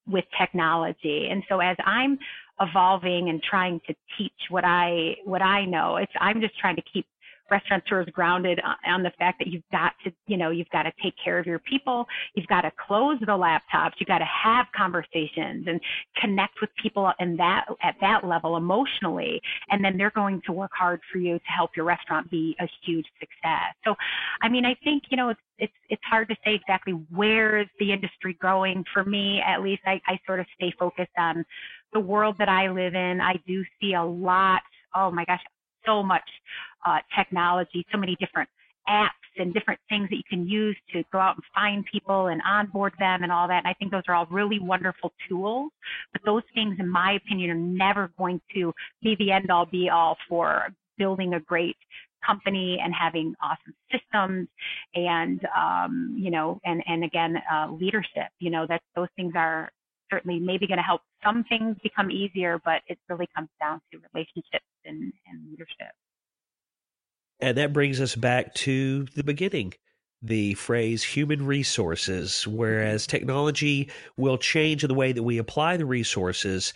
with 0.08 0.26
technology. 0.38 1.30
And 1.32 1.44
so 1.48 1.60
as 1.60 1.78
I'm 1.86 2.18
evolving 2.60 3.30
and 3.30 3.42
trying 3.42 3.80
to 3.88 3.96
teach 4.18 4.32
what 4.50 4.63
I 4.66 5.16
what 5.26 5.42
I 5.42 5.66
know, 5.66 5.98
it's 5.98 6.12
I'm 6.20 6.42
just 6.42 6.58
trying 6.60 6.76
to 6.76 6.84
keep 6.94 7.06
restaurateurs 7.54 8.08
grounded 8.12 8.60
on 8.86 9.04
the 9.04 9.12
fact 9.20 9.39
that 9.39 9.48
you've 9.48 9.63
got 9.72 9.94
to, 10.04 10.12
you 10.28 10.38
know, 10.38 10.50
you've 10.50 10.70
got 10.70 10.84
to 10.84 10.92
take 11.02 11.13
care 11.24 11.38
of 11.38 11.46
your 11.46 11.60
people. 11.60 12.08
You've 12.36 12.48
got 12.48 12.62
to 12.62 12.72
close 12.88 13.20
the 13.20 13.28
laptops. 13.28 13.92
You've 14.00 14.08
got 14.08 14.20
to 14.20 14.26
have 14.26 14.66
conversations 14.76 15.66
and 15.68 15.80
connect 16.20 16.62
with 16.62 16.70
people 16.82 17.12
in 17.20 17.38
that, 17.38 17.66
at 17.84 17.96
that 18.02 18.26
level 18.26 18.58
emotionally. 18.58 19.42
And 19.70 19.84
then 19.84 19.98
they're 19.98 20.12
going 20.12 20.42
to 20.46 20.52
work 20.52 20.72
hard 20.74 21.02
for 21.12 21.20
you 21.20 21.38
to 21.38 21.46
help 21.46 21.72
your 21.76 21.86
restaurant 21.86 22.30
be 22.32 22.56
a 22.60 22.68
huge 22.84 23.06
success. 23.20 23.76
So, 23.86 23.96
I 24.42 24.50
mean, 24.50 24.66
I 24.66 24.76
think, 24.84 25.04
you 25.10 25.18
know, 25.18 25.30
it's, 25.30 25.42
it's, 25.60 25.74
it's 25.89 26.04
hard 26.10 26.30
to 26.30 26.36
say 26.44 26.56
exactly 26.56 26.94
where 27.12 27.60
is 27.60 27.68
the 27.80 27.92
industry 27.92 28.38
going. 28.42 28.84
For 28.94 29.04
me, 29.04 29.42
at 29.46 29.62
least, 29.62 29.84
I, 29.86 30.02
I 30.08 30.20
sort 30.26 30.39
of 30.39 30.48
stay 30.56 30.74
focused 30.80 31.12
on 31.18 31.46
the 31.94 32.00
world 32.00 32.36
that 32.40 32.50
I 32.50 32.70
live 32.70 32.96
in. 32.96 33.22
I 33.22 33.36
do 33.48 33.64
see 33.80 33.94
a 33.94 34.04
lot 34.04 34.62
oh 34.96 35.12
my 35.12 35.26
gosh, 35.26 35.42
so 35.86 36.04
much 36.04 36.28
uh, 36.86 37.00
technology, 37.18 37.86
so 37.92 37.98
many 37.98 38.16
different 38.20 38.50
apps 38.88 39.10
and 39.38 39.54
different 39.54 39.80
things 39.90 40.10
that 40.10 40.18
you 40.18 40.24
can 40.30 40.48
use 40.48 40.78
to 40.92 41.04
go 41.12 41.18
out 41.18 41.36
and 41.36 41.44
find 41.56 41.86
people 41.92 42.28
and 42.28 42.42
onboard 42.46 42.94
them 43.00 43.24
and 43.24 43.32
all 43.32 43.48
that. 43.48 43.60
And 43.60 43.68
I 43.68 43.74
think 43.74 43.92
those 43.92 44.04
are 44.08 44.16
all 44.16 44.28
really 44.30 44.60
wonderful 44.60 45.12
tools. 45.28 45.72
But 46.12 46.22
those 46.26 46.44
things, 46.54 46.76
in 46.80 46.88
my 46.88 47.14
opinion, 47.14 47.50
are 47.50 47.56
never 47.56 48.12
going 48.18 48.42
to 48.56 48.74
be 49.02 49.16
the 49.18 49.32
end 49.32 49.50
all 49.50 49.66
be 49.66 49.90
all 49.90 50.18
for 50.30 50.68
building 50.98 51.34
a 51.34 51.40
great 51.40 51.78
company 52.26 52.80
and 52.82 52.94
having 52.94 53.34
awesome 53.42 53.74
systems 53.92 54.48
and 54.96 55.42
um, 55.58 56.16
you 56.18 56.32
know 56.32 56.58
and 56.64 56.82
and 56.88 57.04
again 57.04 57.36
uh, 57.54 57.70
leadership 57.70 58.30
you 58.40 58.50
know 58.50 58.66
that 58.66 58.82
those 58.96 59.10
things 59.18 59.34
are 59.36 59.70
certainly 60.13 60.39
maybe 60.39 60.67
going 60.67 60.78
to 60.78 60.84
help 60.84 61.02
some 61.23 61.43
things 61.45 61.76
become 61.82 62.12
easier 62.12 62.60
but 62.63 62.82
it 62.88 62.97
really 63.10 63.28
comes 63.36 63.49
down 63.60 63.82
to 63.91 63.99
relationships 64.13 64.65
and, 64.86 65.13
and 65.28 65.49
leadership 65.49 65.93
and 67.39 67.58
that 67.58 67.73
brings 67.73 67.99
us 67.99 68.15
back 68.15 68.54
to 68.54 69.06
the 69.15 69.23
beginning 69.23 69.73
the 70.23 70.54
phrase 70.54 71.04
human 71.04 71.45
resources. 71.45 72.32
Mm-hmm. 72.32 72.58
Whereas 72.58 73.06
technology 73.06 73.91
will 74.17 74.38
change 74.38 74.82
the 74.82 74.93
way 74.93 75.12
that 75.12 75.21
we 75.21 75.38
apply 75.38 75.78
the 75.78 75.86
resources, 75.86 76.73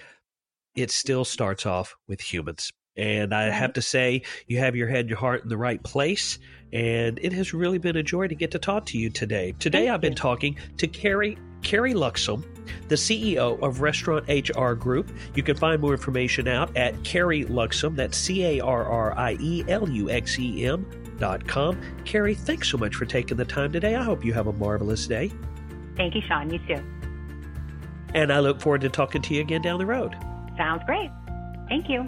it 0.75 0.91
still 0.91 1.25
starts 1.25 1.65
off 1.65 1.95
with 2.07 2.21
humans. 2.21 2.71
And 2.97 3.33
I 3.33 3.43
mm-hmm. 3.45 3.57
have 3.57 3.73
to 3.73 3.81
say, 3.81 4.23
you 4.47 4.57
have 4.59 4.75
your 4.75 4.87
head, 4.87 5.07
your 5.07 5.17
heart 5.17 5.43
in 5.43 5.49
the 5.49 5.57
right 5.57 5.81
place. 5.81 6.37
And 6.73 7.17
it 7.21 7.31
has 7.33 7.53
really 7.53 7.77
been 7.77 7.95
a 7.95 8.03
joy 8.03 8.27
to 8.27 8.35
get 8.35 8.51
to 8.51 8.59
talk 8.59 8.85
to 8.87 8.97
you 8.97 9.09
today. 9.09 9.53
Today, 9.59 9.85
Thank 9.85 9.91
I've 9.91 10.01
been 10.01 10.15
talking 10.15 10.57
to 10.77 10.87
Carrie 10.87 11.37
Carrie 11.61 11.93
Luxem, 11.93 12.43
the 12.87 12.95
CEO 12.95 13.61
of 13.61 13.81
Restaurant 13.81 14.25
HR 14.27 14.73
Group. 14.73 15.11
You 15.35 15.43
can 15.43 15.55
find 15.55 15.81
more 15.81 15.91
information 15.91 16.47
out 16.47 16.75
at 16.75 17.01
Carrie 17.03 17.45
Luxem, 17.45 17.95
that's 17.95 18.17
C 18.17 18.43
A 18.43 18.59
R 18.61 18.85
R 18.85 19.17
I 19.17 19.37
E 19.39 19.63
L 19.67 19.89
U 19.89 20.09
X 20.09 20.39
E 20.39 20.65
M 20.65 20.85
dot 21.17 21.47
com. 21.47 21.79
Carrie, 22.05 22.35
thanks 22.35 22.69
so 22.69 22.77
much 22.77 22.95
for 22.95 23.05
taking 23.05 23.37
the 23.37 23.45
time 23.45 23.71
today. 23.71 23.95
I 23.95 24.03
hope 24.03 24.23
you 24.23 24.33
have 24.33 24.47
a 24.47 24.53
marvelous 24.53 25.07
day. 25.07 25.31
Thank 25.95 26.15
you, 26.15 26.21
Sean. 26.27 26.51
You 26.51 26.59
too. 26.59 26.83
And 28.13 28.31
I 28.31 28.39
look 28.39 28.61
forward 28.61 28.81
to 28.81 28.89
talking 28.89 29.21
to 29.23 29.33
you 29.33 29.41
again 29.41 29.61
down 29.61 29.79
the 29.79 29.85
road. 29.85 30.15
Sounds 30.57 30.83
great. 30.85 31.11
Thank 31.67 31.89
you. 31.89 32.07